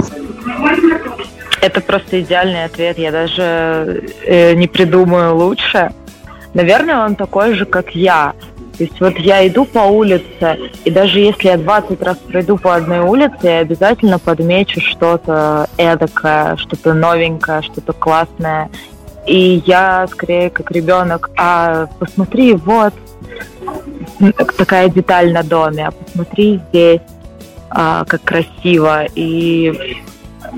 [1.60, 2.98] Это просто идеальный ответ.
[2.98, 5.92] Я даже э, не придумаю лучше.
[6.54, 8.34] Наверное, он такой же, как я.
[8.76, 12.74] То есть вот я иду по улице, и даже если я 20 раз пройду по
[12.74, 18.70] одной улице, я обязательно подмечу что-то эдакое, что-то новенькое, что-то классное.
[19.26, 22.92] И я скорее как ребенок, а посмотри, вот
[24.56, 27.00] такая деталь на доме, а посмотри здесь,
[27.70, 29.04] а, как красиво.
[29.14, 29.96] И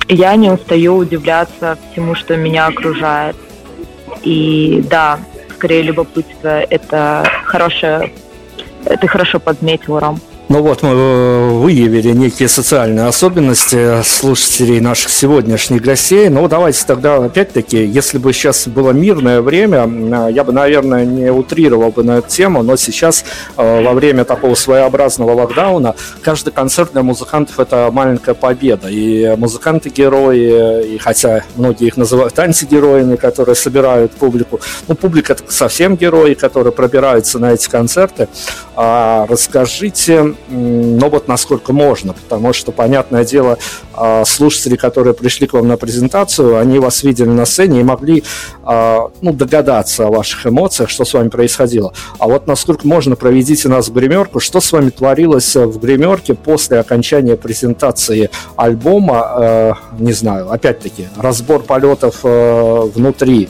[0.08, 3.36] я не устаю удивляться всему, что меня окружает.
[4.22, 5.18] И да,
[5.54, 8.12] скорее любопытство это хорошее,
[8.84, 10.20] ты хорошо подметил, Ром.
[10.54, 16.28] Ну вот мы э, выявили некие социальные особенности слушателей наших сегодняшних гостей.
[16.28, 21.28] Ну давайте тогда опять-таки, если бы сейчас было мирное время, э, я бы, наверное, не
[21.32, 23.24] утрировал бы на эту тему, но сейчас
[23.56, 28.86] э, во время такого своеобразного локдауна каждый концерт для музыкантов это маленькая победа.
[28.86, 35.96] И музыканты-герои, и хотя многие их называют антигероями, которые собирают публику, ну публика это совсем
[35.96, 38.28] герои, которые пробираются на эти концерты.
[38.76, 43.58] А расскажите, но вот насколько можно, потому что, понятное дело,
[43.94, 48.24] а, слушатели, которые пришли к вам на презентацию, они вас видели на сцене и могли
[48.62, 51.92] а, ну, догадаться о ваших эмоциях, что с вами происходило.
[52.18, 56.80] А вот насколько можно, проведите нас в гримерку, что с вами творилось в гримерке после
[56.80, 63.48] окончания презентации альбома, э, не знаю, опять-таки, разбор полетов э, внутри,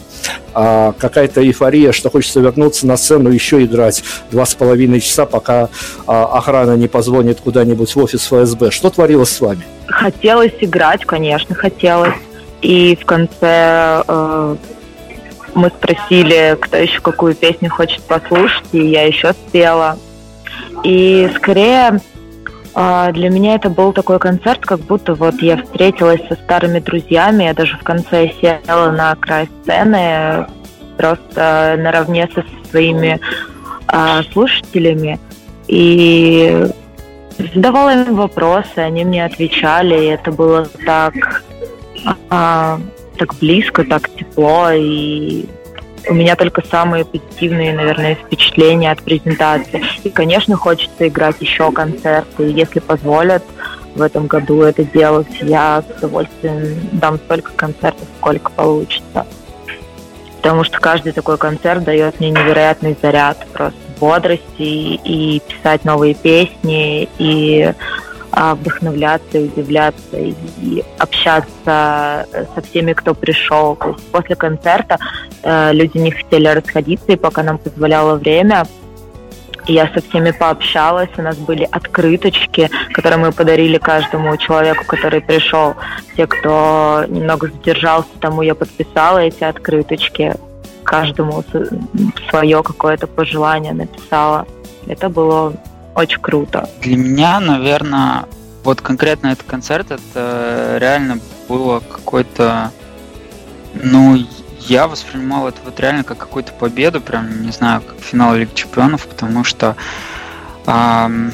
[0.53, 5.68] а, какая-то эйфория, что хочется вернуться на сцену еще играть два с половиной часа, пока
[6.07, 8.70] а, охрана не позвонит куда-нибудь в офис ФСБ.
[8.70, 9.62] Что творилось с вами?
[9.87, 12.14] Хотелось играть, конечно, хотелось.
[12.62, 14.57] И в конце э,
[15.55, 19.99] мы спросили, кто еще какую песню хочет послушать, и я еще спела.
[20.83, 22.01] И скорее
[22.75, 27.55] для меня это был такой концерт, как будто вот я встретилась со старыми друзьями, я
[27.55, 30.47] даже в конце села на край сцены,
[30.97, 33.20] просто наравне со своими
[33.93, 35.20] э, слушателями.
[35.68, 36.66] И
[37.55, 41.45] задавала им вопросы, они мне отвечали, и это было так,
[42.31, 42.79] а,
[43.18, 45.47] так близко, так тепло, и
[46.09, 49.82] у меня только самые позитивные, наверное, впечатления от презентации.
[50.02, 53.42] И, конечно, хочется играть еще концерты, если позволят
[53.94, 59.26] в этом году это делать, я с удовольствием дам столько концертов, сколько получится.
[60.36, 67.09] Потому что каждый такой концерт дает мне невероятный заряд просто бодрости и писать новые песни,
[67.18, 67.72] и
[68.32, 73.76] а, вдохновляться, и удивляться, и общаться со всеми, кто пришел.
[73.76, 74.98] То есть после концерта
[75.45, 78.66] люди не хотели расходиться, и пока нам позволяло время,
[79.66, 85.74] я со всеми пообщалась, у нас были открыточки, которые мы подарили каждому человеку, который пришел.
[86.16, 90.34] Те, кто немного задержался, тому я подписала эти открыточки
[90.82, 91.42] каждому
[92.28, 94.47] свое какое-то пожелание написала.
[94.86, 95.55] Это было
[95.95, 96.68] очень круто.
[96.82, 98.26] Для меня, наверное,
[98.64, 102.70] вот конкретно этот концерт, это реально было какой-то,
[103.82, 104.18] ну,
[104.67, 109.07] я воспринимал это вот реально как какую-то победу, прям, не знаю, как финал Лиги Чемпионов,
[109.07, 109.77] потому что
[110.67, 111.33] эм,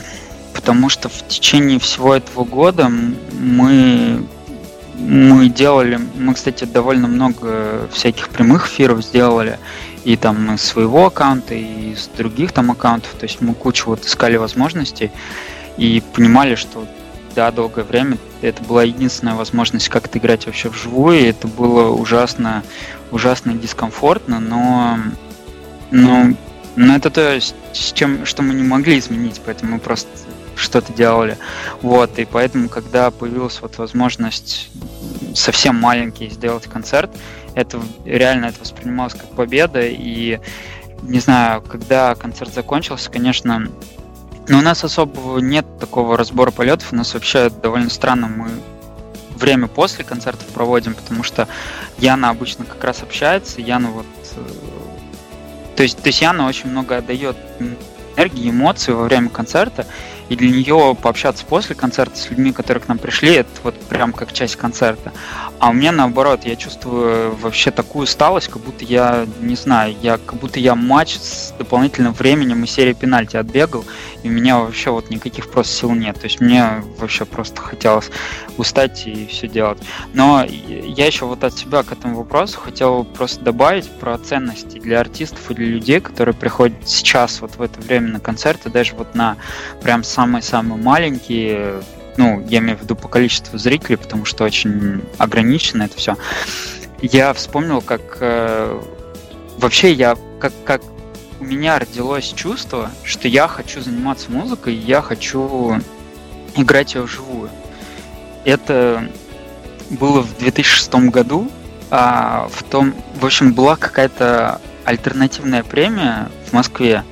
[0.54, 4.22] потому что в течение всего этого года мы
[4.98, 9.58] мы делали, мы, кстати, довольно много всяких прямых эфиров сделали,
[10.04, 14.04] и там из своего аккаунта, и из других там аккаунтов, то есть мы кучу вот
[14.04, 15.10] искали возможностей
[15.78, 16.86] и понимали, что
[17.34, 22.62] да, долгое время это была единственная возможность как-то играть вообще вживую, и это было ужасно,
[23.10, 24.98] ужасно дискомфортно, но,
[25.90, 26.34] но,
[26.76, 30.08] но это то, с чем, что мы не могли изменить, поэтому мы просто
[30.56, 31.38] что-то делали.
[31.82, 34.70] Вот, и поэтому, когда появилась вот возможность
[35.34, 37.10] совсем маленький сделать концерт,
[37.54, 40.38] это реально это воспринималось как победа, и
[41.02, 43.68] не знаю, когда концерт закончился, конечно,
[44.50, 48.48] но у нас особо нет такого разбора полетов, у нас вообще довольно странно, мы
[49.36, 51.46] время после концертов проводим, потому что
[51.98, 54.06] Яна обычно как раз общается, Яна вот...
[54.34, 57.36] Э, то есть, то есть Яна очень много отдает
[58.16, 59.86] энергии, эмоций во время концерта,
[60.30, 64.12] и для нее пообщаться после концерта с людьми, которые к нам пришли, это вот прям
[64.12, 65.12] как часть концерта.
[65.58, 70.18] А у меня наоборот, я чувствую вообще такую усталость, как будто я, не знаю, я
[70.18, 73.84] как будто я матч с дополнительным временем и серии пенальти отбегал,
[74.22, 76.18] и у меня вообще вот никаких просто сил нет.
[76.20, 78.10] То есть мне вообще просто хотелось
[78.56, 79.78] устать и все делать.
[80.14, 85.00] Но я еще вот от себя к этому вопросу хотел просто добавить про ценности для
[85.00, 89.14] артистов и для людей, которые приходят сейчас вот в это время на концерты, даже вот
[89.14, 89.36] на
[89.82, 91.82] прям сам самые-самые маленькие,
[92.18, 96.16] ну, я имею в виду по количеству зрителей, потому что очень ограничено это все.
[97.00, 98.82] Я вспомнил, как э,
[99.56, 100.82] вообще я, как, как
[101.40, 105.80] у меня родилось чувство, что я хочу заниматься музыкой, я хочу
[106.54, 107.48] играть ее вживую.
[108.44, 109.08] Это
[109.88, 111.50] было в 2006 году,
[111.90, 117.04] а в том, в общем, была какая-то альтернативная премия в Москве,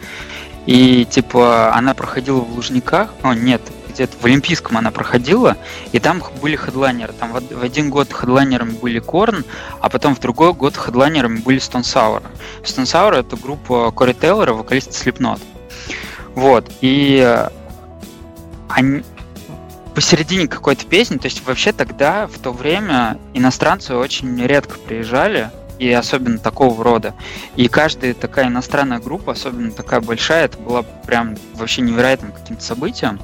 [0.68, 5.56] и типа она проходила в Лужниках, о нет, где-то в Олимпийском она проходила,
[5.92, 7.14] и там были хедлайнеры.
[7.14, 9.46] Там в, один год хедлайнерами были Корн,
[9.80, 12.22] а потом в другой год хедлайнерами были Stone Sour.
[12.64, 15.40] Stone Sour это группа Кори Тейлора, вокалист Slipknot.
[16.34, 17.48] Вот, и
[18.68, 19.04] они
[19.94, 25.90] посередине какой-то песни, то есть вообще тогда, в то время, иностранцы очень редко приезжали, и
[25.92, 27.14] особенно такого рода.
[27.56, 33.20] И каждая такая иностранная группа, особенно такая большая, это было прям вообще невероятным каким-то событием.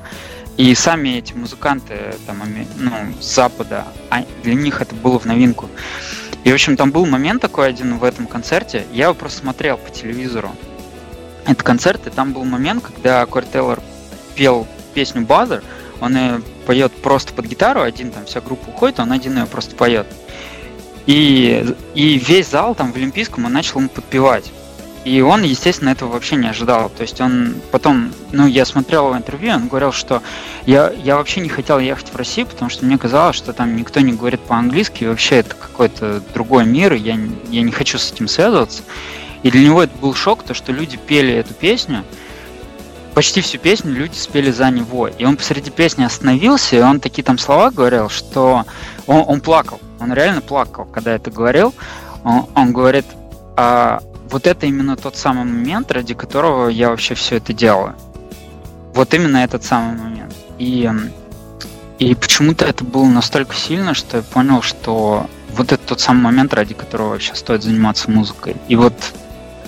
[0.56, 2.42] И сами эти музыканты там,
[2.76, 5.68] ну, с Запада, а для них это было в новинку.
[6.44, 9.78] И, в общем, там был момент такой один в этом концерте, я его просто смотрел
[9.78, 10.54] по телевизору.
[11.46, 13.80] Это концерт, и там был момент, когда Кори Тейлор
[14.36, 15.62] пел песню Bother,
[16.00, 19.74] он ее поет просто под гитару, один там вся группа уходит, он один ее просто
[19.74, 20.06] поет.
[21.06, 24.50] И, и весь зал там в Олимпийском он начал ему подпевать.
[25.04, 26.88] И он, естественно, этого вообще не ожидал.
[26.88, 30.22] То есть он потом, ну, я смотрел его интервью, он говорил, что
[30.64, 34.00] я, я вообще не хотел ехать в Россию, потому что мне казалось, что там никто
[34.00, 37.18] не говорит по-английски, и вообще это какой-то другой мир, и я,
[37.50, 38.82] я не хочу с этим связываться.
[39.42, 42.02] И для него это был шок, то, что люди пели эту песню,
[43.12, 45.08] почти всю песню люди спели за него.
[45.08, 48.64] И он посреди песни остановился, и он такие там слова говорил, что
[49.06, 49.80] он, он плакал.
[50.04, 51.74] Он реально плакал, когда это говорил.
[52.24, 53.06] Он, он говорит,
[53.56, 57.94] а, вот это именно тот самый момент, ради которого я вообще все это делаю.
[58.94, 60.34] Вот именно этот самый момент.
[60.58, 60.90] И,
[61.98, 66.52] и почему-то это было настолько сильно, что я понял, что вот это тот самый момент,
[66.52, 68.56] ради которого вообще стоит заниматься музыкой.
[68.68, 68.94] И вот,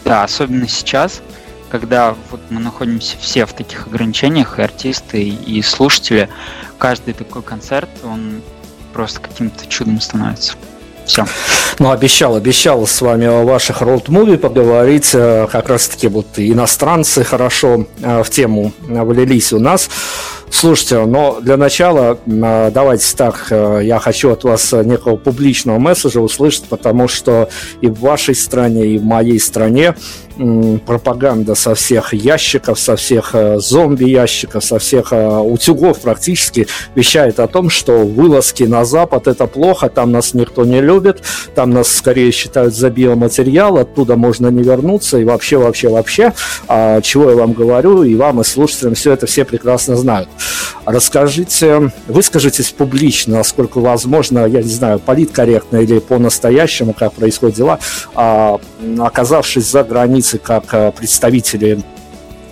[0.05, 1.23] да, особенно сейчас,
[1.71, 6.29] когда вот мы находимся все в таких ограничениях, и артисты, и слушатели,
[6.79, 8.43] каждый такой концерт, он
[8.97, 10.55] просто каким-то чудом становится.
[11.05, 11.25] Все.
[11.79, 15.11] Ну, обещал, обещал с вами о ваших роуд-муви поговорить.
[15.13, 19.91] Э, как раз-таки вот иностранцы хорошо э, в тему влились у нас.
[20.51, 26.65] Слушайте, но для начала э, давайте так, я хочу от вас некого публичного месседжа услышать,
[26.65, 27.51] потому что
[27.83, 29.95] и в вашей стране, и в моей стране
[30.87, 37.47] пропаганда со всех ящиков, со всех э, зомби-ящиков, со всех э, утюгов практически вещает о
[37.47, 41.23] том, что вылазки на Запад это плохо, там нас никто не любит,
[41.55, 46.33] там нас скорее считают за биоматериал, оттуда можно не вернуться и вообще, вообще, вообще.
[46.69, 50.29] А, чего я вам говорю, и вам, и слушателям все это все прекрасно знают.
[50.85, 57.79] Расскажите, выскажитесь публично, насколько возможно, я не знаю, политкорректно или по-настоящему, как происходят дела,
[58.15, 58.61] а,
[58.99, 61.83] оказавшись за границей границы как э, представители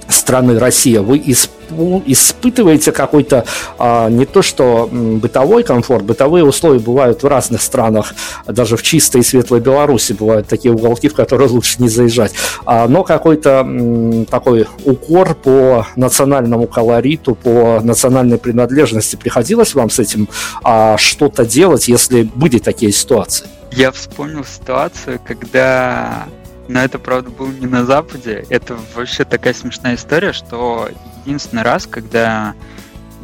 [0.09, 3.47] страны Россия, вы испытываете какой-то
[3.79, 8.15] а, не то что бытовой комфорт, бытовые условия бывают в разных странах,
[8.47, 12.35] даже в чистой и светлой Беларуси бывают такие уголки, в которые лучше не заезжать,
[12.67, 20.29] а, но какой-то такой укор по национальному колориту, по национальной принадлежности приходилось вам с этим
[20.63, 23.47] а, что-то делать, если были такие ситуации?
[23.73, 26.27] Я вспомнил ситуацию, когда
[26.69, 28.47] но это, правда, было не на Западе.
[28.49, 30.89] Это вообще такая смешная история, что
[31.25, 32.55] единственный раз, когда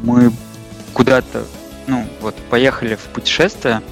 [0.03, 0.33] мы
[0.93, 1.45] куда-то,
[1.87, 3.83] ну, вот, поехали в путешествие,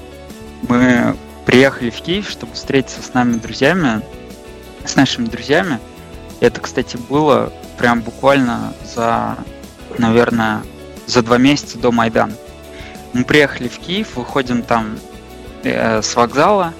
[0.67, 4.01] мы приехали в Киев, чтобы встретиться с нами друзьями,
[4.85, 5.79] с нашими друзьями.
[6.41, 9.37] Это, кстати, было прям буквально за,
[9.97, 10.61] наверное,
[11.07, 12.33] за два месяца до Майдана.
[13.13, 14.99] Мы приехали в Киев, выходим там
[15.63, 16.73] э, с вокзала,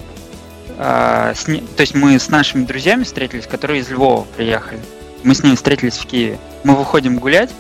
[0.82, 4.80] а, с, то есть мы с нашими друзьями встретились, которые из Львова приехали.
[5.24, 6.40] Мы с ними встретились в Киеве.
[6.64, 7.52] Мы выходим гулять,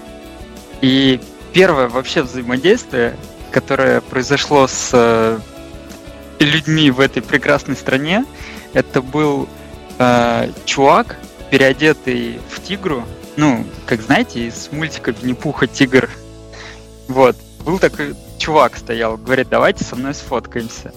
[0.80, 1.20] и
[1.52, 3.18] первое вообще взаимодействие,
[3.52, 5.40] которое произошло с э,
[6.40, 8.24] людьми в этой прекрасной стране,
[8.74, 9.50] это был
[9.98, 11.18] э, чувак,
[11.52, 13.04] переодетый в тигру,
[13.36, 16.10] ну, как знаете, из мультика Винни-Пуха «Тигр».
[17.10, 17.36] Вот.
[17.66, 20.94] Был такой чувак стоял, говорит, давайте со мной сфоткаемся.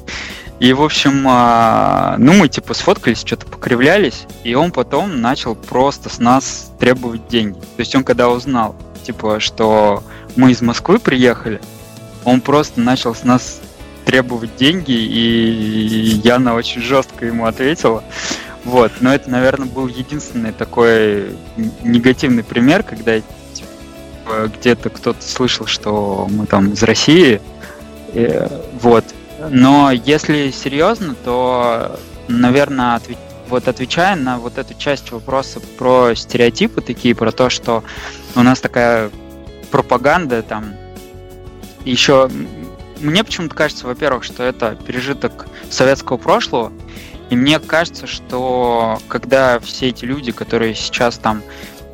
[0.62, 6.08] И, в общем, а, ну, мы типа сфоткались, что-то покривлялись, и он потом начал просто
[6.08, 7.58] с нас требовать деньги.
[7.58, 10.04] То есть он когда узнал, типа, что
[10.36, 11.60] мы из Москвы приехали,
[12.24, 13.60] он просто начал с нас
[14.04, 18.04] требовать деньги, и Яна очень жестко ему ответила.
[18.64, 21.30] Вот, но это, наверное, был единственный такой
[21.82, 27.40] негативный пример, когда типа, где-то кто-то слышал, что мы там из России,
[28.14, 28.46] и,
[28.80, 29.04] вот,
[29.50, 33.18] но если серьезно, то, наверное, ответ...
[33.48, 37.84] вот отвечая на вот эту часть вопроса про стереотипы такие, про то, что
[38.34, 39.10] у нас такая
[39.70, 40.74] пропаганда там
[41.84, 42.30] еще
[43.00, 46.72] мне почему-то кажется, во-первых, что это пережиток советского прошлого,
[47.30, 51.42] и мне кажется, что когда все эти люди, которые сейчас там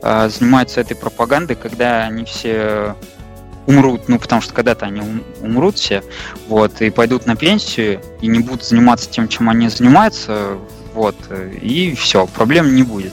[0.02, 2.94] э, занимаются этой пропагандой, когда они все
[3.68, 5.02] умрут, ну, потому что когда-то они
[5.42, 6.02] умрут все,
[6.48, 10.56] вот, и пойдут на пенсию, и не будут заниматься тем, чем они занимаются,
[10.94, 11.14] вот,
[11.60, 13.12] и все, проблем не будет.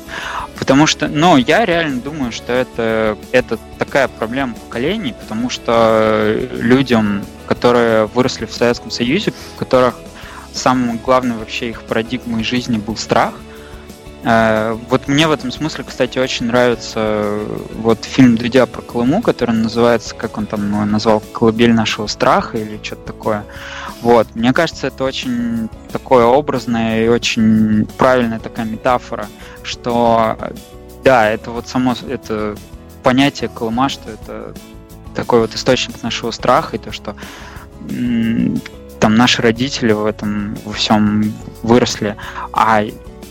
[0.58, 7.26] Потому что, ну, я реально думаю, что это, это такая проблема поколений, потому что людям,
[7.48, 9.96] которые выросли в Советском Союзе, у которых
[10.54, 13.34] самым главным вообще их парадигмой жизни был страх,
[14.26, 17.40] вот мне в этом смысле, кстати, очень нравится
[17.76, 22.80] вот фильм Дудя про Колыму, который называется, как он там назвал, «Колыбель нашего страха» или
[22.82, 23.46] что-то такое.
[24.02, 24.34] Вот.
[24.34, 29.28] Мне кажется, это очень такое образное и очень правильная такая метафора,
[29.62, 30.38] что
[31.04, 32.56] да, это вот само это
[33.04, 34.56] понятие Колыма, что это
[35.14, 37.16] такой вот источник нашего страха, и то, что
[39.00, 42.16] там наши родители в этом во всем выросли,
[42.52, 42.84] а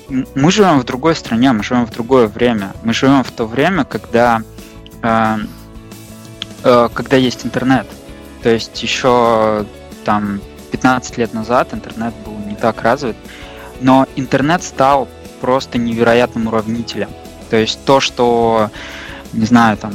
[0.09, 2.73] мы живем в другой стране, мы живем в другое время.
[2.83, 4.43] Мы живем в то время, когда,
[5.03, 5.37] э,
[6.63, 7.87] э, когда есть интернет.
[8.43, 9.65] То есть еще
[10.05, 10.41] там
[10.71, 13.17] 15 лет назад интернет был не так развит,
[13.81, 15.09] но интернет стал
[15.41, 17.11] просто невероятным уравнителем.
[17.51, 18.71] То есть то, что,
[19.33, 19.95] не знаю, там,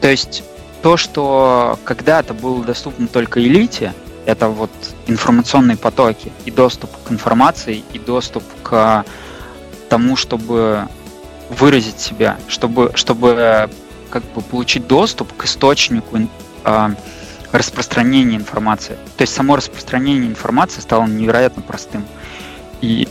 [0.00, 0.42] то есть
[0.82, 3.94] то, что когда-то было доступно только элите,
[4.26, 4.70] это вот
[5.06, 9.04] информационные потоки и доступ к информации, и доступ к
[9.88, 10.88] тому, чтобы
[11.50, 13.68] выразить себя, чтобы, чтобы
[14.10, 16.18] как бы получить доступ к источнику
[16.64, 16.88] э,
[17.52, 18.96] распространения информации.
[19.16, 22.04] То есть само распространение информации стало невероятно простым.
[22.80, 23.08] И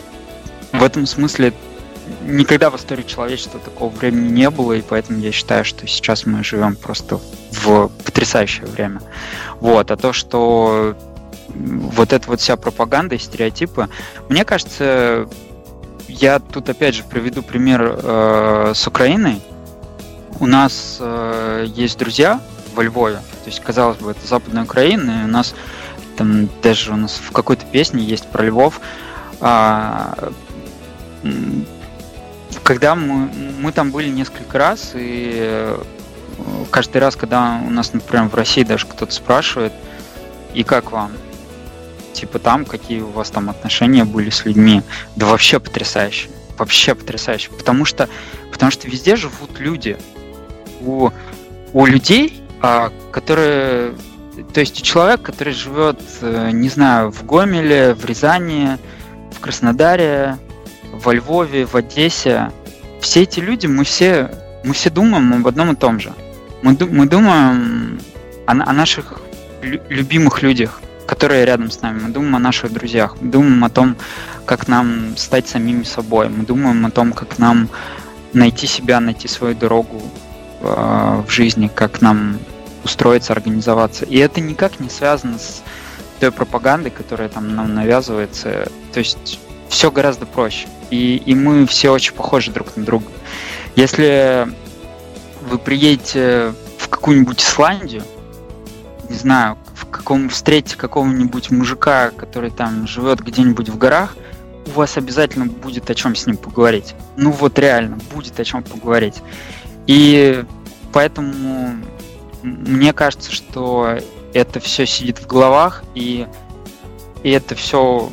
[0.72, 1.53] в этом смысле
[2.24, 6.43] никогда в истории человечества такого времени не было, и поэтому я считаю, что сейчас мы
[6.43, 7.20] живем просто
[7.51, 9.01] в потрясающее время.
[9.62, 10.95] Вот, а то, что
[11.49, 13.89] вот эта вот вся пропаганда и стереотипы,
[14.28, 15.28] мне кажется,
[16.07, 19.41] я тут опять же приведу пример э, с Украиной.
[20.39, 22.41] У нас э, есть друзья
[22.74, 25.53] во Львове, то есть, казалось бы, это Западная Украина, и у нас
[26.18, 28.82] там даже у нас в какой-то песне есть про Львов.
[29.39, 30.32] А,
[32.64, 35.76] когда мы, мы там были несколько раз, и
[36.70, 39.74] каждый раз, когда у нас, например, в России даже кто-то спрашивает,
[40.54, 41.12] и как вам?
[42.14, 44.82] Типа там, какие у вас там отношения были с людьми?
[45.16, 46.30] Да вообще потрясающе.
[46.58, 47.52] Вообще потрясающе.
[47.52, 48.10] Потому что,
[48.52, 49.98] потому что везде живут люди.
[50.82, 51.10] У,
[51.74, 53.96] у людей, а, которые...
[54.54, 58.78] То есть человек, который живет, э, не знаю, в Гомеле, в Рязани,
[59.32, 60.38] в Краснодаре,
[60.92, 62.52] во Львове, в Одессе,
[63.02, 64.32] все эти люди, мы все,
[64.64, 66.14] мы все думаем об одном и том же.
[66.62, 67.99] Мы, мы думаем
[68.45, 69.22] о, о наших
[69.62, 72.01] любимых людях, которые рядом с нами.
[72.01, 73.18] Мы думаем о наших друзьях.
[73.20, 73.95] Мы думаем о том,
[74.45, 76.30] как нам стать самими собой.
[76.30, 77.70] Мы думаем о том, как нам
[78.34, 80.01] найти себя, найти свою дорогу
[80.62, 82.39] э, в жизни, как нам
[82.84, 84.05] устроиться, организоваться.
[84.05, 85.64] И это никак не связано с
[86.20, 88.68] той пропагандой, которая там нам навязывается.
[88.93, 89.39] То есть
[89.70, 90.68] все гораздо проще.
[90.91, 93.07] И, и мы все очень похожи друг на друга.
[93.76, 94.47] Если
[95.52, 98.04] вы приедете в какую-нибудь Исландию,
[99.10, 104.16] не знаю, в каком встретите какого-нибудь мужика, который там живет где-нибудь в горах,
[104.68, 106.95] у вас обязательно будет о чем с ним поговорить.
[107.18, 109.16] Ну вот реально, будет о чем поговорить.
[109.88, 110.45] И
[110.93, 111.76] поэтому
[112.43, 113.97] мне кажется, что
[114.34, 116.28] это все сидит в головах, и,
[117.24, 118.10] и это все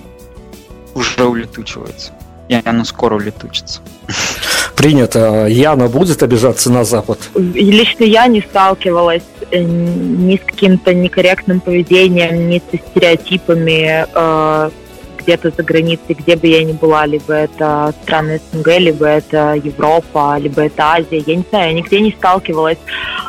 [0.94, 2.12] уже улетучивается.
[2.48, 3.80] И оно скоро улетучится.
[4.78, 5.46] Принято.
[5.48, 7.18] Яна будет обижаться на Запад?
[7.34, 14.70] Лично я не сталкивалась э, ни с каким-то некорректным поведением, ни со стереотипами э,
[15.18, 20.38] где-то за границей, где бы я ни была, либо это страны СНГ, либо это Европа,
[20.38, 21.24] либо это Азия.
[21.26, 22.78] Я не знаю, я нигде не сталкивалась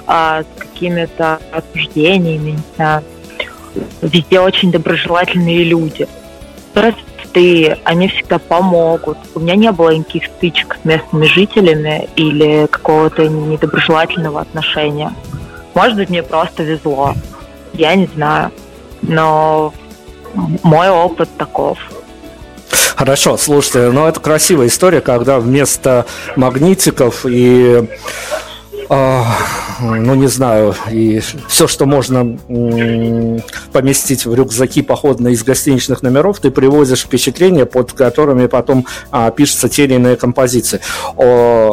[0.07, 3.03] э, с какими-то осуждениями, не знаю.
[4.03, 6.07] Везде очень доброжелательные люди
[7.29, 9.17] простые, они всегда помогут.
[9.35, 15.13] У меня не было никаких стычек с местными жителями или какого-то недоброжелательного отношения.
[15.73, 17.13] Может быть, мне просто везло.
[17.73, 18.51] Я не знаю.
[19.01, 19.73] Но
[20.63, 21.77] мой опыт таков.
[22.95, 26.05] Хорошо, слушайте, ну это красивая история, когда вместо
[26.35, 27.87] магнитиков и
[28.89, 32.37] ну не знаю, и все, что можно
[33.71, 39.69] поместить в рюкзаки походные из гостиничных номеров, ты привозишь впечатления, под которыми потом а, пишутся
[39.69, 40.81] те или иные композиции.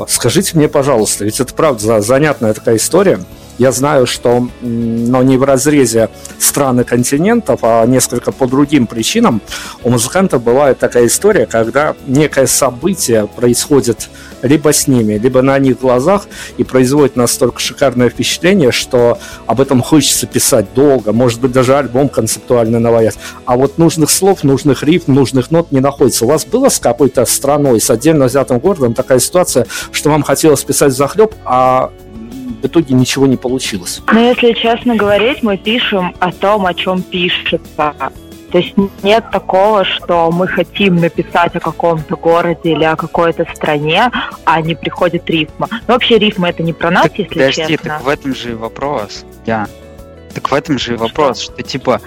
[0.09, 3.19] Скажите мне, пожалуйста, ведь это правда занятная такая история.
[3.59, 9.41] Я знаю, что, но не в разрезе стран и континентов, а несколько по другим причинам,
[9.83, 14.11] у музыкантов бывает такая история, когда некое событие происходит
[14.43, 16.27] либо с ними, либо на них глазах
[16.59, 22.09] и производит настолько шикарное впечатление, что об этом хочется писать долго, может быть, даже альбом
[22.09, 23.17] концептуально наваять.
[23.47, 26.27] А вот нужных слов, нужных рифм, нужных нот не находится.
[26.27, 30.63] У вас было с какой-то страной, с отдельно взятым городом такая ситуация, что вам хотелось
[30.63, 31.91] писать захлеб, а
[32.63, 34.03] в итоге ничего не получилось?
[34.11, 37.95] Ну, если честно говорить, мы пишем о том, о чем пишется.
[38.51, 44.11] То есть нет такого, что мы хотим написать о каком-то городе или о какой-то стране,
[44.45, 45.69] а не приходит рифма.
[45.87, 47.91] Но вообще рифма это не про нас, так, если подожди, честно.
[47.91, 49.25] так в этом же и вопрос.
[49.47, 49.67] Я.
[50.33, 52.01] Так в этом же и вопрос, что, что типа,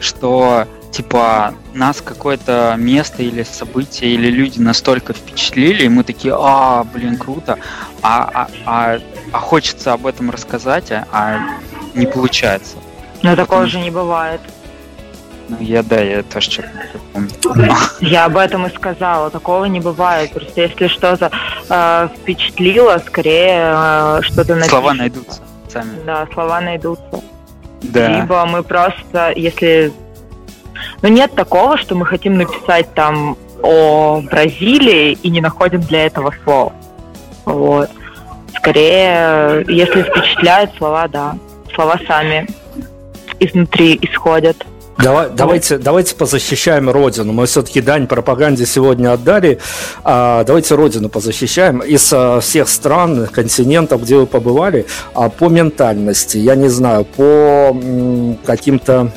[0.00, 6.84] что типа нас какое-то место или событие или люди настолько впечатлили, и мы такие, а,
[6.84, 7.58] блин, круто,
[8.02, 8.98] а, а, а,
[9.36, 11.38] а хочется об этом рассказать, а, а
[11.94, 12.76] не получается.
[13.22, 13.36] Но Потому...
[13.36, 14.40] такого же не бывает.
[15.48, 16.68] Ну, я, да, я тоже что-то
[17.12, 17.30] помню.
[18.00, 19.30] Я об этом и сказала.
[19.30, 20.32] Такого не бывает.
[20.32, 21.30] Просто если что-то
[21.68, 24.70] э, впечатлило, скорее э, что-то напишет.
[24.70, 26.04] Слова найдутся сами.
[26.04, 27.22] Да, слова найдутся.
[27.82, 28.08] Да.
[28.08, 29.92] Либо мы просто, если...
[31.02, 36.34] Ну, нет такого, что мы хотим написать там о Бразилии и не находим для этого
[36.42, 36.72] слов.
[37.44, 37.90] Вот.
[38.56, 41.38] Скорее, если впечатляют слова, да.
[41.74, 42.46] Слова сами
[43.38, 44.56] изнутри исходят.
[44.98, 47.32] Давай, давайте, давайте позащищаем Родину.
[47.32, 49.58] Мы все-таки дань пропаганде сегодня отдали.
[50.04, 51.80] А, давайте Родину позащищаем.
[51.80, 57.76] Из а, всех стран, континентов, где вы побывали, а, по ментальности, я не знаю, по
[58.46, 59.12] каким-то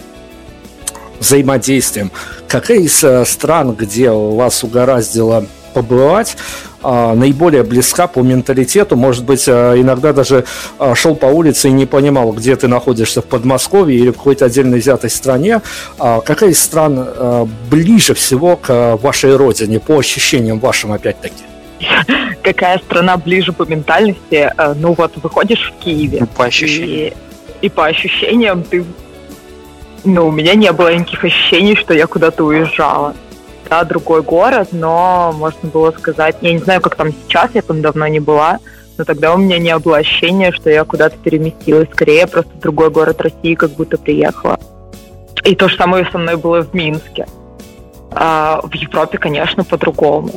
[1.19, 2.11] взаимодействиям.
[2.49, 6.37] Какая из а, стран, где вас угораздило побывать,
[6.81, 8.95] а, наиболее близка по менталитету.
[8.95, 10.45] Может быть, а, иногда даже
[10.77, 14.45] а, шел по улице и не понимал, где ты находишься в Подмосковье или в какой-то
[14.45, 15.61] отдельно взятой стране.
[15.97, 21.43] Какая из стран ближе всего к вашей родине, по ощущениям вашим опять-таки?
[22.43, 24.51] Какая страна ближе по ментальности?
[24.75, 26.19] Ну вот, выходишь в Киеве.
[26.21, 27.13] Ну, по ощущениям.
[27.61, 28.85] И, и по ощущениям ты...
[30.05, 33.15] Ну, у меня не было никаких ощущений, что я куда-то уезжала
[33.69, 37.81] да, другой город, но можно было сказать, я не знаю, как там сейчас, я там
[37.81, 38.59] давно не была,
[38.97, 41.87] но тогда у меня не было ощущения, что я куда-то переместилась.
[41.91, 44.59] Скорее, просто в другой город России как будто приехала.
[45.45, 47.25] И то же самое со мной было в Минске.
[48.11, 50.31] А в Европе, конечно, по-другому.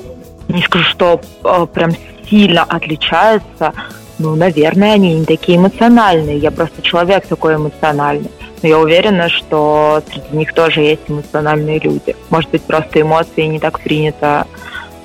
[0.48, 1.90] Не скажу, что а, прям
[2.28, 3.72] сильно отличается.
[4.18, 6.38] Ну, наверное, они не такие эмоциональные.
[6.38, 8.30] Я просто человек такой эмоциональный.
[8.62, 12.14] Но я уверена, что среди них тоже есть эмоциональные люди.
[12.30, 14.46] Может быть, просто эмоции не так принято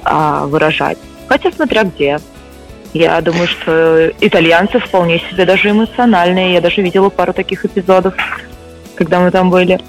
[0.04, 0.98] а, выражать.
[1.28, 2.20] Хотя смотря где.
[2.94, 6.54] Я думаю, что итальянцы вполне себе даже эмоциональные.
[6.54, 8.14] Я даже видела пару таких эпизодов,
[8.96, 9.80] когда мы там были.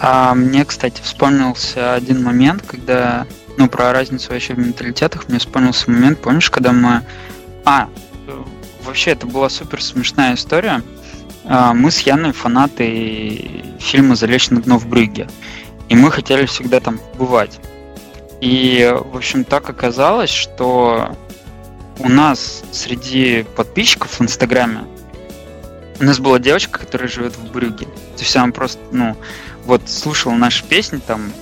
[0.00, 5.90] А мне, кстати, вспомнился один момент, когда, ну, про разницу вообще в менталитетах, мне вспомнился
[5.90, 7.02] момент, помнишь, когда мы...
[7.64, 7.88] А,
[8.84, 10.82] вообще, это была супер смешная история.
[11.48, 15.28] А, мы с Яной фанаты фильма «Залечь на дно в Брюге».
[15.88, 17.58] И мы хотели всегда там бывать.
[18.42, 21.16] И, в общем, так оказалось, что
[21.98, 24.84] у нас среди подписчиков в Инстаграме
[26.00, 27.86] у нас была девочка, которая живет в Брюге.
[27.86, 29.16] То есть она просто, ну,
[29.64, 31.32] вот слушала наши песни там,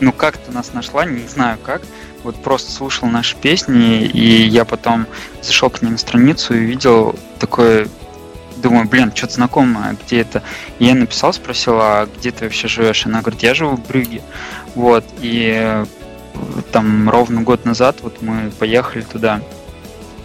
[0.00, 1.82] ну как-то нас нашла, не знаю как,
[2.24, 5.06] вот просто слушал наши песни, и я потом
[5.40, 7.86] зашел к ней на страницу и видел такое
[8.56, 10.42] думаю, блин, что-то знакомое, где это?
[10.78, 13.06] И я написал, спросил, а где ты вообще живешь?
[13.06, 14.22] Она говорит, я живу в Брюге.
[14.74, 15.86] Вот, и э,
[16.72, 19.40] там ровно год назад вот мы поехали туда,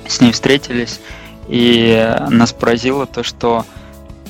[0.08, 1.00] с ней встретились,
[1.48, 3.66] и нас поразило то, что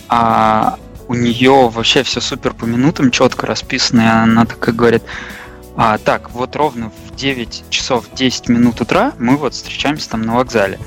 [0.08, 0.78] а,
[1.08, 5.04] у нее вообще все супер по минутам четко расписано, и она такая говорит,
[5.76, 10.36] а, так, вот ровно в 9 часов 10 минут утра мы вот встречаемся там на
[10.36, 10.80] вокзале.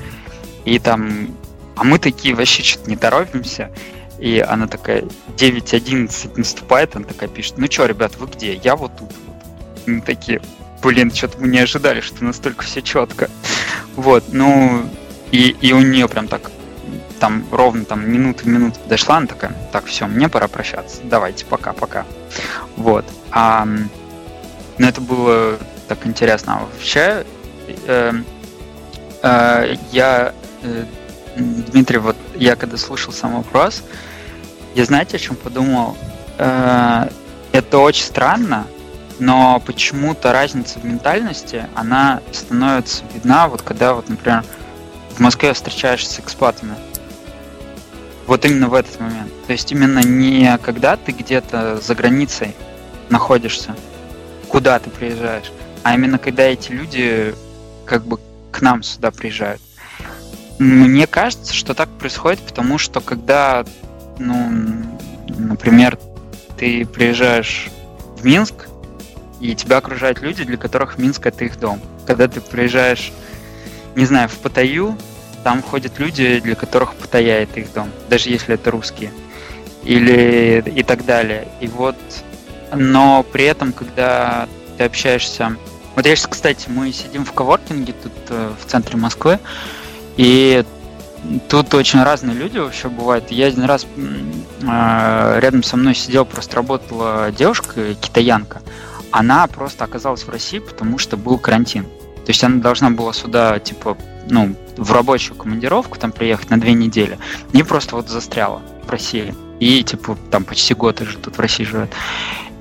[0.63, 1.35] И там
[1.75, 3.71] а мы такие вообще что-то не торопимся.
[4.17, 5.03] И она такая,
[5.37, 8.53] 9.11 наступает, она такая пишет, ну что, ребят, вы где?
[8.55, 9.09] Я вот тут.
[9.27, 9.87] Вот.
[9.87, 10.41] мы такие,
[10.81, 13.29] блин, что-то мы не ожидали, что настолько все четко.
[13.95, 14.89] Вот, ну,
[15.31, 16.51] и, и у нее прям так,
[17.21, 22.05] там ровно там минуты минуты дошла, она такая, так, все, мне пора прощаться, давайте, пока-пока.
[22.75, 23.05] Вот.
[23.31, 23.65] А,
[24.77, 25.57] ну, это было
[25.87, 26.57] так интересно.
[26.57, 27.25] А вообще,
[27.87, 28.13] э,
[29.21, 30.85] э, я э,
[31.35, 33.83] Дмитрий, вот я когда слушал сам вопрос,
[34.73, 35.97] я знаете, о чем подумал?
[36.37, 37.09] Э,
[37.51, 38.67] это очень странно,
[39.19, 44.43] но почему-то разница в ментальности, она становится видна, вот когда, вот, например,
[45.15, 46.75] в Москве встречаешься с экспатами.
[48.27, 49.31] Вот именно в этот момент.
[49.45, 52.55] То есть именно не когда ты где-то за границей
[53.09, 53.75] находишься,
[54.49, 55.51] куда ты приезжаешь,
[55.83, 57.35] а именно когда эти люди
[57.85, 58.19] как бы
[58.51, 59.61] к нам сюда приезжают.
[60.57, 63.65] Мне кажется, что так происходит, потому что когда,
[64.19, 64.85] ну,
[65.27, 65.97] например,
[66.57, 67.69] ты приезжаешь
[68.17, 68.67] в Минск,
[69.41, 71.81] и тебя окружают люди, для которых Минск это их дом.
[72.07, 73.11] Когда ты приезжаешь,
[73.95, 74.97] не знаю, в Паттайю,
[75.43, 79.11] там ходят люди, для которых Паттайя это их дом, даже если это русские.
[79.83, 81.47] Или и так далее.
[81.59, 81.97] И вот,
[82.73, 84.47] но при этом, когда
[84.77, 85.55] ты общаешься...
[85.95, 89.39] Вот я сейчас, кстати, мы сидим в коворкинге тут э, в центре Москвы,
[90.17, 90.63] и
[91.49, 93.31] тут очень разные люди вообще бывают.
[93.31, 93.85] Я один раз
[94.61, 98.61] э, рядом со мной сидел, просто работала девушка, китаянка.
[99.11, 101.85] Она просто оказалась в России, потому что был карантин.
[102.25, 103.97] То есть она должна была сюда, типа,
[104.29, 107.19] ну, в рабочую командировку там приехать на две недели,
[107.53, 109.33] и просто вот застряла в России.
[109.59, 111.91] И, типа, там почти год уже тут в России живет.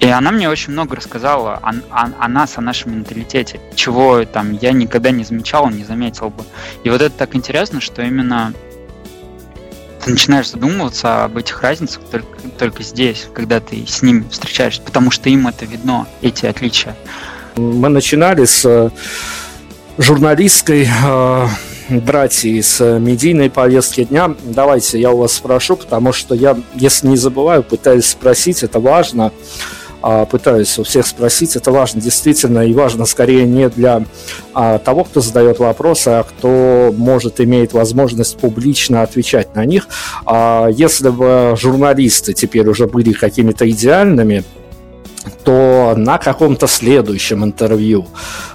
[0.04, 4.52] И она мне очень много рассказала о, о, о нас, о нашем менталитете, чего там
[4.52, 6.44] я никогда не замечал, не заметил бы.
[6.82, 8.52] И вот это так интересно, что именно
[10.04, 15.10] ты начинаешь задумываться об этих разницах только, только здесь, когда ты с ними встречаешься, потому
[15.10, 16.94] что им это видно, эти отличия.
[17.56, 18.90] Мы начинали с э,
[19.96, 21.48] журналистской э,
[21.88, 24.34] братья из медийной повестки дня.
[24.42, 29.32] Давайте я у вас спрошу, потому что я, если не забываю, пытаюсь спросить, это важно,
[30.26, 34.04] пытаюсь у всех спросить, это важно действительно, и важно скорее не для
[34.52, 39.88] а, того, кто задает вопросы, а кто может, иметь возможность публично отвечать на них.
[40.26, 44.44] А, если бы журналисты теперь уже были какими-то идеальными,
[45.42, 48.06] то на каком-то следующем интервью,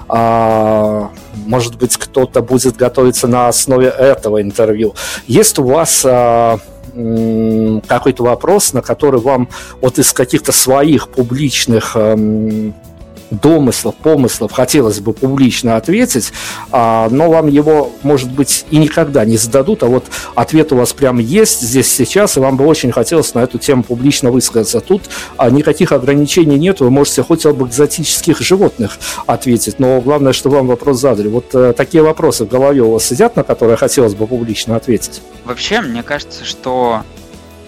[0.08, 1.10] а,
[1.48, 4.94] может быть, кто-то будет готовиться на основе этого интервью.
[5.26, 6.60] Есть у вас а,
[7.88, 9.50] какой-то вопрос, на который вам
[9.82, 11.96] вот из каких-то своих публичных
[13.32, 16.32] домыслов, помыслов хотелось бы публично ответить,
[16.72, 20.06] а, но вам его, может быть, и никогда не зададут, а вот
[20.36, 23.84] ответ у вас прям есть здесь сейчас, и вам бы очень хотелось на эту тему
[23.84, 24.80] публично высказаться.
[24.80, 25.04] Тут
[25.38, 30.68] а, никаких ограничений нет, вы можете хоть об экзотических животных ответить, но главное, что вам
[30.68, 31.28] вопрос задали.
[31.28, 35.22] Вот э, такие вопросы в голове у вас сидят, на которые хотелось бы публично ответить?
[35.46, 37.04] Вообще, мне кажется, что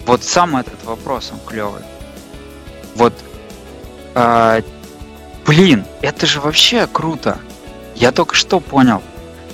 [0.06, 1.82] вот сам этот вопрос, он клевый.
[2.94, 3.12] Вот
[4.14, 4.62] э,
[5.46, 7.38] Блин, это же вообще круто.
[7.94, 9.02] Я только что понял.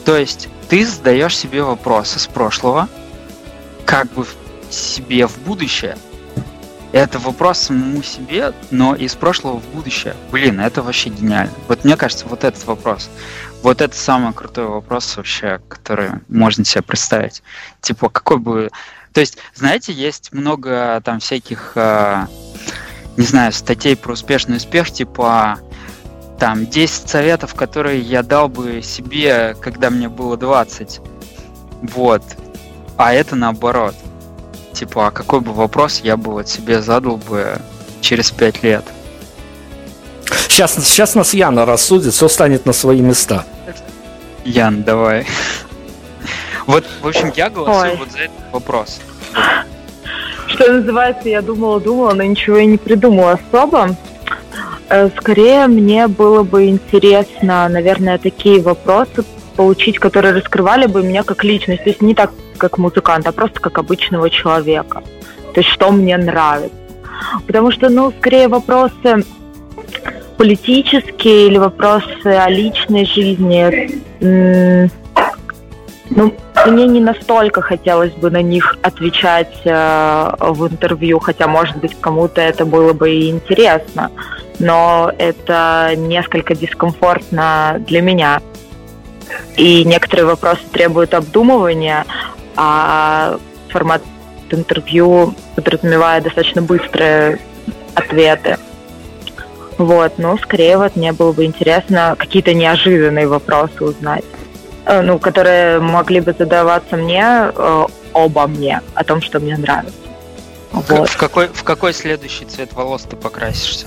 [0.04, 2.88] То есть ты задаешь себе вопросы с прошлого,
[3.84, 4.26] как бы
[4.70, 5.96] себе в будущее.
[6.92, 10.14] Это вопрос самому себе, но из прошлого в будущее.
[10.30, 11.52] Блин, это вообще гениально.
[11.68, 13.10] Вот мне кажется, вот этот вопрос.
[13.62, 17.42] Вот это самый крутой вопрос вообще, который можно себе представить.
[17.80, 18.70] Типа, какой бы...
[19.12, 22.26] То есть, знаете, есть много там всяких, э,
[23.16, 25.58] не знаю, статей про успешный успех, типа
[26.38, 31.00] там 10 советов, которые я дал бы себе, когда мне было 20.
[31.82, 32.22] Вот.
[32.96, 33.94] А это наоборот.
[34.72, 37.58] Типа, а какой бы вопрос я бы вот себе задал бы
[38.00, 38.84] через 5 лет?
[40.48, 43.44] Сейчас, сейчас нас Яна рассудит, все станет на свои места.
[44.44, 45.26] Ян, давай.
[46.66, 47.96] Вот, в общем, я голосую Ой.
[47.98, 49.00] вот за этот вопрос.
[50.46, 53.96] Что называется, я думала-думала, но ничего и не придумала особо.
[54.90, 59.24] Э, скорее, мне было бы интересно, наверное, такие вопросы
[59.56, 61.84] получить, которые раскрывали бы меня как личность.
[61.84, 65.02] То есть не так, как музыканта, а просто как обычного человека.
[65.54, 66.76] То есть что мне нравится.
[67.46, 69.24] Потому что, ну, скорее вопросы
[70.36, 74.00] политические или вопросы о личной жизни,
[76.10, 76.34] ну,
[76.66, 82.40] мне не настолько хотелось бы на них отвечать э, в интервью, хотя, может быть, кому-то
[82.40, 84.10] это было бы и интересно
[84.58, 88.40] но это несколько дискомфортно для меня.
[89.56, 92.04] И некоторые вопросы требуют обдумывания,
[92.56, 93.38] а
[93.68, 94.02] формат
[94.50, 97.38] интервью подразумевает достаточно быстрые
[97.94, 98.56] ответы.
[99.76, 104.24] Вот, но скорее вот мне было бы интересно какие-то неожиданные вопросы узнать,
[104.88, 109.98] ну, которые могли бы задаваться мне э, обо мне, о том, что мне нравится.
[110.72, 111.08] Вот.
[111.08, 113.86] В какой, в какой следующий цвет волос ты покрасишься?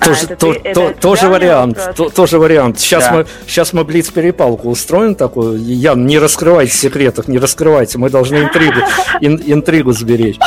[0.00, 2.78] Тоже, а, то, ты, то, тоже вариант, то, тоже вариант.
[2.78, 3.12] Сейчас да.
[3.12, 5.62] мы сейчас мы блиц перепалку устроим такую.
[5.62, 7.98] Ян, не раскрывайте секретов, не раскрывайте.
[7.98, 8.80] Мы должны интригу
[9.20, 10.38] ин, интригу сберечь.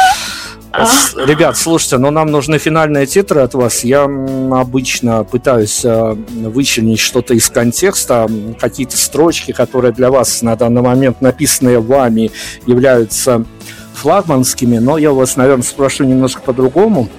[0.71, 0.87] А?
[1.25, 3.83] Ребят, слушайте, но нам нужны финальные титры от вас.
[3.83, 8.27] Я обычно пытаюсь э, вычленить что-то из контекста,
[8.59, 12.31] какие-то строчки, которые для вас на данный момент написанные вами
[12.65, 13.45] являются
[13.93, 17.09] флагманскими, но я вас, наверное, спрошу немножко по-другому.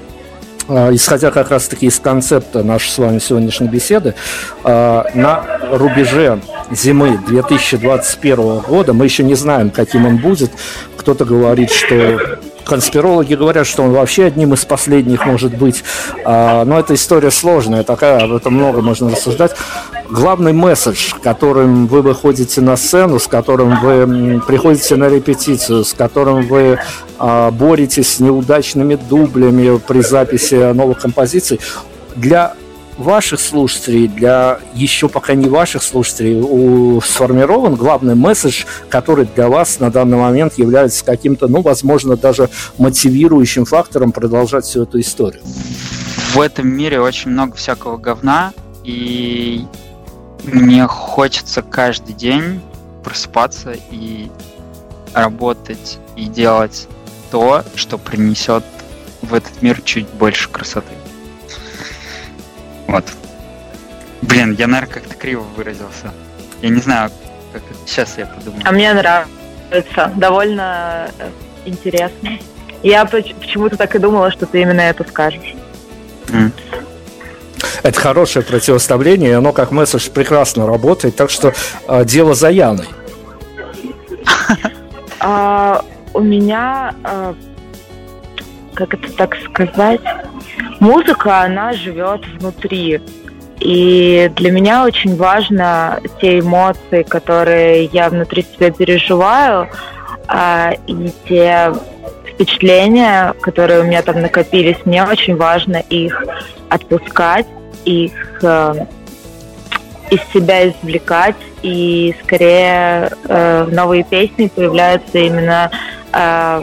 [0.68, 4.14] А, исходя как раз-таки из концепта нашей с вами сегодняшней беседы,
[4.64, 6.40] а, на рубеже
[6.70, 10.50] зимы 2021 года, мы еще не знаем, каким он будет,
[10.96, 15.82] кто-то говорит, что конспирологи говорят, что он вообще одним из последних может быть.
[16.24, 19.52] А, но эта история сложная, такая, об этом много можно рассуждать.
[20.10, 26.46] Главный месседж, которым вы выходите на сцену, с которым вы приходите на репетицию, с которым
[26.46, 26.78] вы
[27.18, 31.60] а, боретесь с неудачными дублями при записи новых композиций,
[32.16, 32.54] для
[32.98, 39.80] ваших слушателей, для еще пока не ваших слушателей, у, сформирован главный месседж, который для вас
[39.80, 45.42] на данный момент является каким-то, ну, возможно, даже мотивирующим фактором продолжать всю эту историю?
[46.34, 48.52] В этом мире очень много всякого говна,
[48.84, 49.64] и
[50.44, 52.60] мне хочется каждый день
[53.04, 54.28] просыпаться и
[55.12, 56.88] работать и делать
[57.30, 58.64] то, что принесет
[59.22, 60.92] в этот мир чуть больше красоты.
[62.86, 63.04] Вот.
[64.22, 66.12] Блин, я, наверное, как-то криво выразился.
[66.60, 67.10] Я не знаю,
[67.52, 68.62] как сейчас я подумаю.
[68.64, 70.12] А мне нравится.
[70.16, 71.30] Довольно э,
[71.64, 72.38] интересно.
[72.82, 75.54] Я почему-то так и думала, что ты именно это скажешь.
[76.28, 76.52] Mm.
[77.82, 81.52] Это хорошее противоставление, и оно как месседж прекрасно работает, так что
[81.88, 82.88] э, дело за Яной.
[85.24, 87.36] А, у меня, а,
[88.74, 90.00] как это так сказать,
[90.80, 93.00] музыка, она живет внутри.
[93.60, 99.68] И для меня очень важно те эмоции, которые я внутри себя переживаю,
[100.26, 101.72] а, и те
[102.26, 106.24] впечатления, которые у меня там накопились, мне очень важно их
[106.68, 107.46] отпускать,
[107.84, 108.74] их э,
[110.10, 115.70] из себя извлекать, и скорее э, новые песни появляются именно
[116.12, 116.62] э,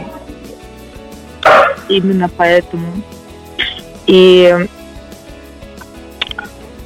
[1.90, 3.02] именно поэтому.
[4.06, 4.66] И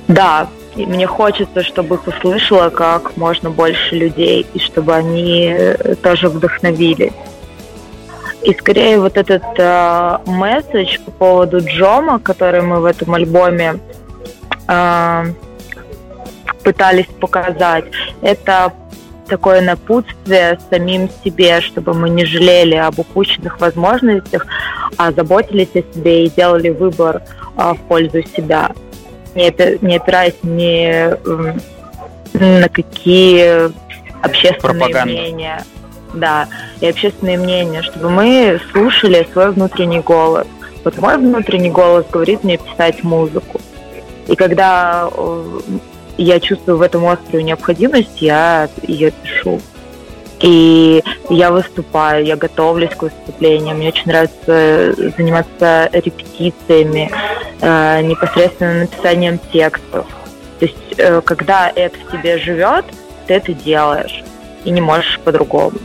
[0.09, 5.95] да, и мне хочется, чтобы их услышало как можно больше людей, и чтобы они э,
[5.97, 7.13] тоже вдохновили.
[8.43, 13.81] И скорее вот этот э, месседж по поводу Джома, который мы в этом альбоме
[14.69, 15.25] э,
[16.63, 17.85] пытались показать,
[18.21, 18.73] это
[19.27, 24.47] такое напутствие самим себе, чтобы мы не жалели об упущенных возможностях,
[24.97, 27.23] а заботились о себе и делали выбор
[27.57, 28.71] а, в пользу себя,
[29.35, 29.53] не,
[29.85, 31.15] не опираясь ни
[32.39, 33.73] на какие
[34.25, 35.13] общественные Пропаганда.
[35.13, 35.65] мнения.
[36.15, 36.47] Да,
[36.81, 40.47] и общественные мнения, чтобы мы слушали свой внутренний голос.
[40.85, 43.61] Вот мой внутренний голос говорит мне писать музыку.
[44.29, 45.09] И когда
[46.17, 49.61] я чувствую в этом острую необходимость, я ее пишу.
[50.41, 53.79] И я выступаю, я готовлюсь к выступлениям.
[53.79, 57.11] Мне очень нравится заниматься репетициями,
[57.61, 60.07] э, непосредственно написанием текстов.
[60.59, 62.85] То есть, э, когда это в тебе живет,
[63.27, 64.23] ты это делаешь
[64.65, 65.79] и не можешь по-другому.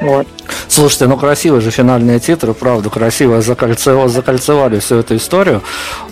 [0.00, 0.26] Вот.
[0.70, 5.62] Слушайте, ну красивые же финальные титры, правда, красиво закольцевали, закольцевали всю эту историю.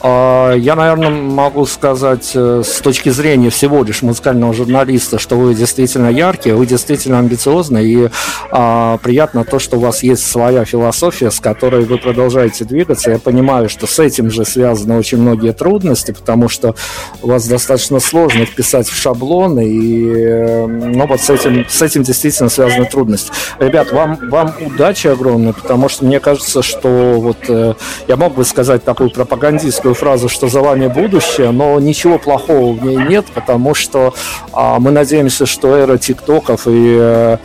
[0.00, 5.54] А, я, наверное, могу сказать э, с точки зрения всего лишь музыкального журналиста, что вы
[5.54, 8.10] действительно яркие, вы действительно амбициозны, и
[8.50, 13.12] а, приятно то, что у вас есть своя философия, с которой вы продолжаете двигаться.
[13.12, 16.74] Я понимаю, что с этим же связаны очень многие трудности, потому что
[17.22, 22.02] у вас достаточно сложно вписать в шаблоны, и э, ну, вот с этим, с этим
[22.02, 23.30] действительно связаны трудности.
[23.60, 26.88] Ребят, вам, вам вам удачи огромной, потому что мне кажется, что
[27.20, 27.74] вот э,
[28.06, 32.84] я мог бы сказать такую пропагандистскую фразу, что за вами будущее, но ничего плохого в
[32.84, 34.14] ней нет, потому что
[34.52, 37.38] э, мы надеемся, что эра тиктоков и э,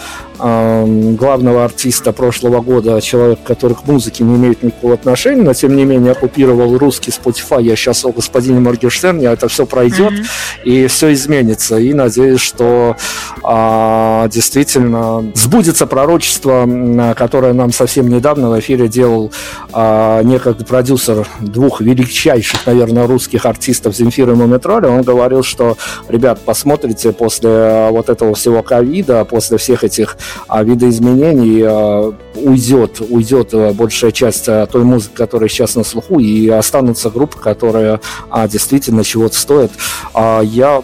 [0.44, 5.86] главного артиста прошлого года, человек, который к музыке не имеет никакого отношения, но тем не
[5.86, 7.64] менее оккупировал русский Spotify.
[7.64, 10.64] Я сейчас о господине Моргенштерне, это все пройдет mm-hmm.
[10.66, 11.78] и все изменится.
[11.78, 12.98] И надеюсь, что
[13.42, 16.68] а, действительно сбудется пророчество,
[17.16, 19.32] которое нам совсем недавно в эфире делал
[19.72, 24.90] а, некогда продюсер двух величайших, наверное, русских артистов Земфира и Мумитроля.
[24.90, 25.78] Он говорил, что,
[26.10, 30.33] ребят, посмотрите после вот этого всего ковида, после всех этих а
[30.64, 36.50] видоизменений а, уйдет, уйдет а, большая часть а, той музыки, которая сейчас на слуху, и
[36.50, 38.00] останутся группы, которые
[38.50, 39.72] действительно чего-то стоят.
[40.16, 40.84] Я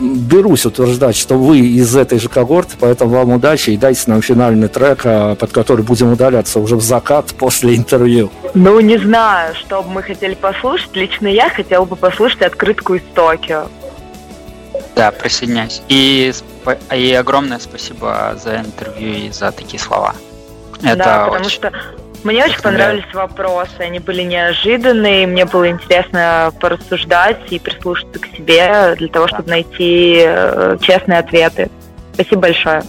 [0.00, 4.68] берусь утверждать, что вы из этой же когорты, поэтому вам удачи и дайте нам финальный
[4.68, 8.30] трек, а, под который будем удаляться уже в закат после интервью.
[8.54, 10.94] Ну, не знаю, что бы мы хотели послушать.
[10.94, 13.66] Лично я хотела бы послушать открытку из Токио.
[14.98, 15.80] Да, присоединяюсь.
[15.86, 16.32] И,
[16.92, 20.12] и огромное спасибо за интервью и за такие слова.
[20.82, 21.50] Это да, потому очень...
[21.50, 21.72] что
[22.24, 28.96] мне очень понравились вопросы, они были неожиданные, мне было интересно порассуждать и прислушаться к себе
[28.98, 31.70] для того, чтобы найти э, честные ответы.
[32.18, 32.82] Спасибо большое.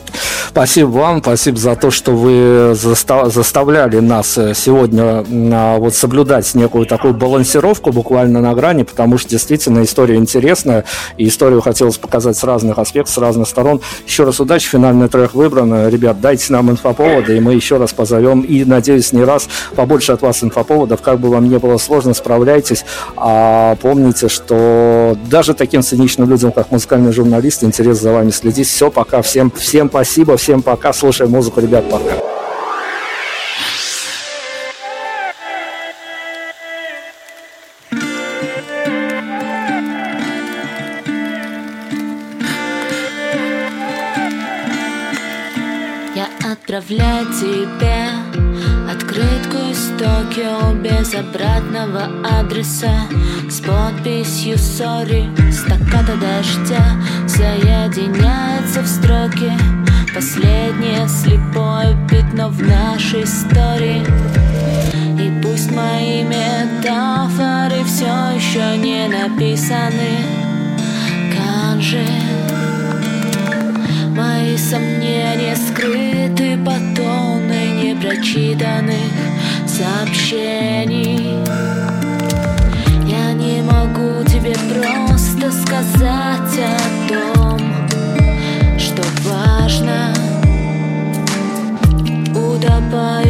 [0.49, 5.23] Спасибо вам, спасибо за то, что вы заставляли нас э, сегодня
[5.53, 10.85] а, вот соблюдать некую такую балансировку буквально на грани, потому что действительно история интересная,
[11.18, 13.81] и историю хотелось показать с разных аспектов, с разных сторон.
[14.07, 15.88] Еще раз удачи, финальный трек выбран.
[15.89, 20.23] Ребят, дайте нам инфоповоды, и мы еще раз позовем, и, надеюсь, не раз побольше от
[20.23, 22.84] вас инфоповодов, как бы вам не было сложно, справляйтесь,
[23.15, 28.68] а помните, что даже таким циничным людям, как музыкальный журналист, интерес за вами следить.
[28.68, 30.94] Все, пока, всем, всем спасибо, Всем пока.
[30.94, 32.16] Слушаем музыку, ребят, пока.
[46.16, 48.10] Я отправляю тебе
[48.91, 49.48] открытку
[50.10, 52.10] Токио без обратного
[52.40, 53.07] адреса.
[53.48, 56.84] С подписью «Сори» стаката дождя
[57.27, 59.52] Соединяется в строке.
[60.14, 64.02] Последнее слепое пятно в нашей истории.
[65.22, 70.11] И пусть мои метафоры все еще не написаны.
[71.36, 72.06] Канжи
[74.15, 79.30] Мои сомнения скрыты по тоны непрочитанных
[79.80, 81.38] сообщений.
[83.06, 87.60] Я не могу тебе просто сказать о том,
[88.77, 90.14] что важно.
[92.35, 93.28] Утопают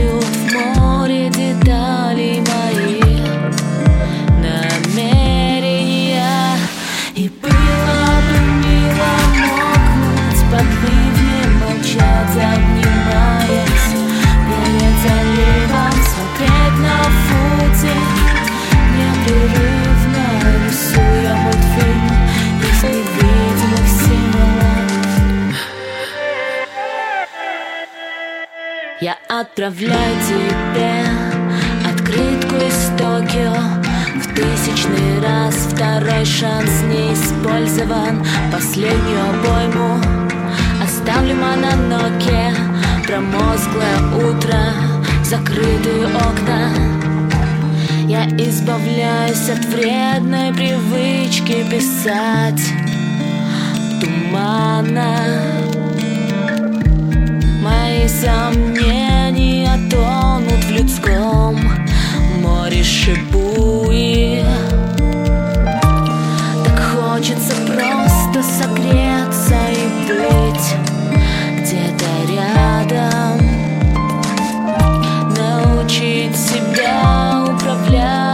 [29.42, 31.06] отправляю тебе
[31.90, 33.54] открытку из Токио.
[34.20, 38.26] В тысячный раз второй шанс не использован.
[38.52, 39.98] Последнюю обойму
[40.84, 42.54] оставлю мононоке.
[43.08, 44.60] Промозглое утро,
[45.24, 46.74] закрытые окна.
[48.08, 52.62] Я избавляюсь от вредной привычки писать
[54.02, 55.60] туманно
[57.62, 59.09] Мои сомнения
[59.90, 61.58] тонут в людском
[62.42, 64.44] море шибуи.
[66.66, 70.76] Так хочется просто согреться и быть
[71.62, 73.40] где-то рядом.
[75.36, 78.29] Научить себя управлять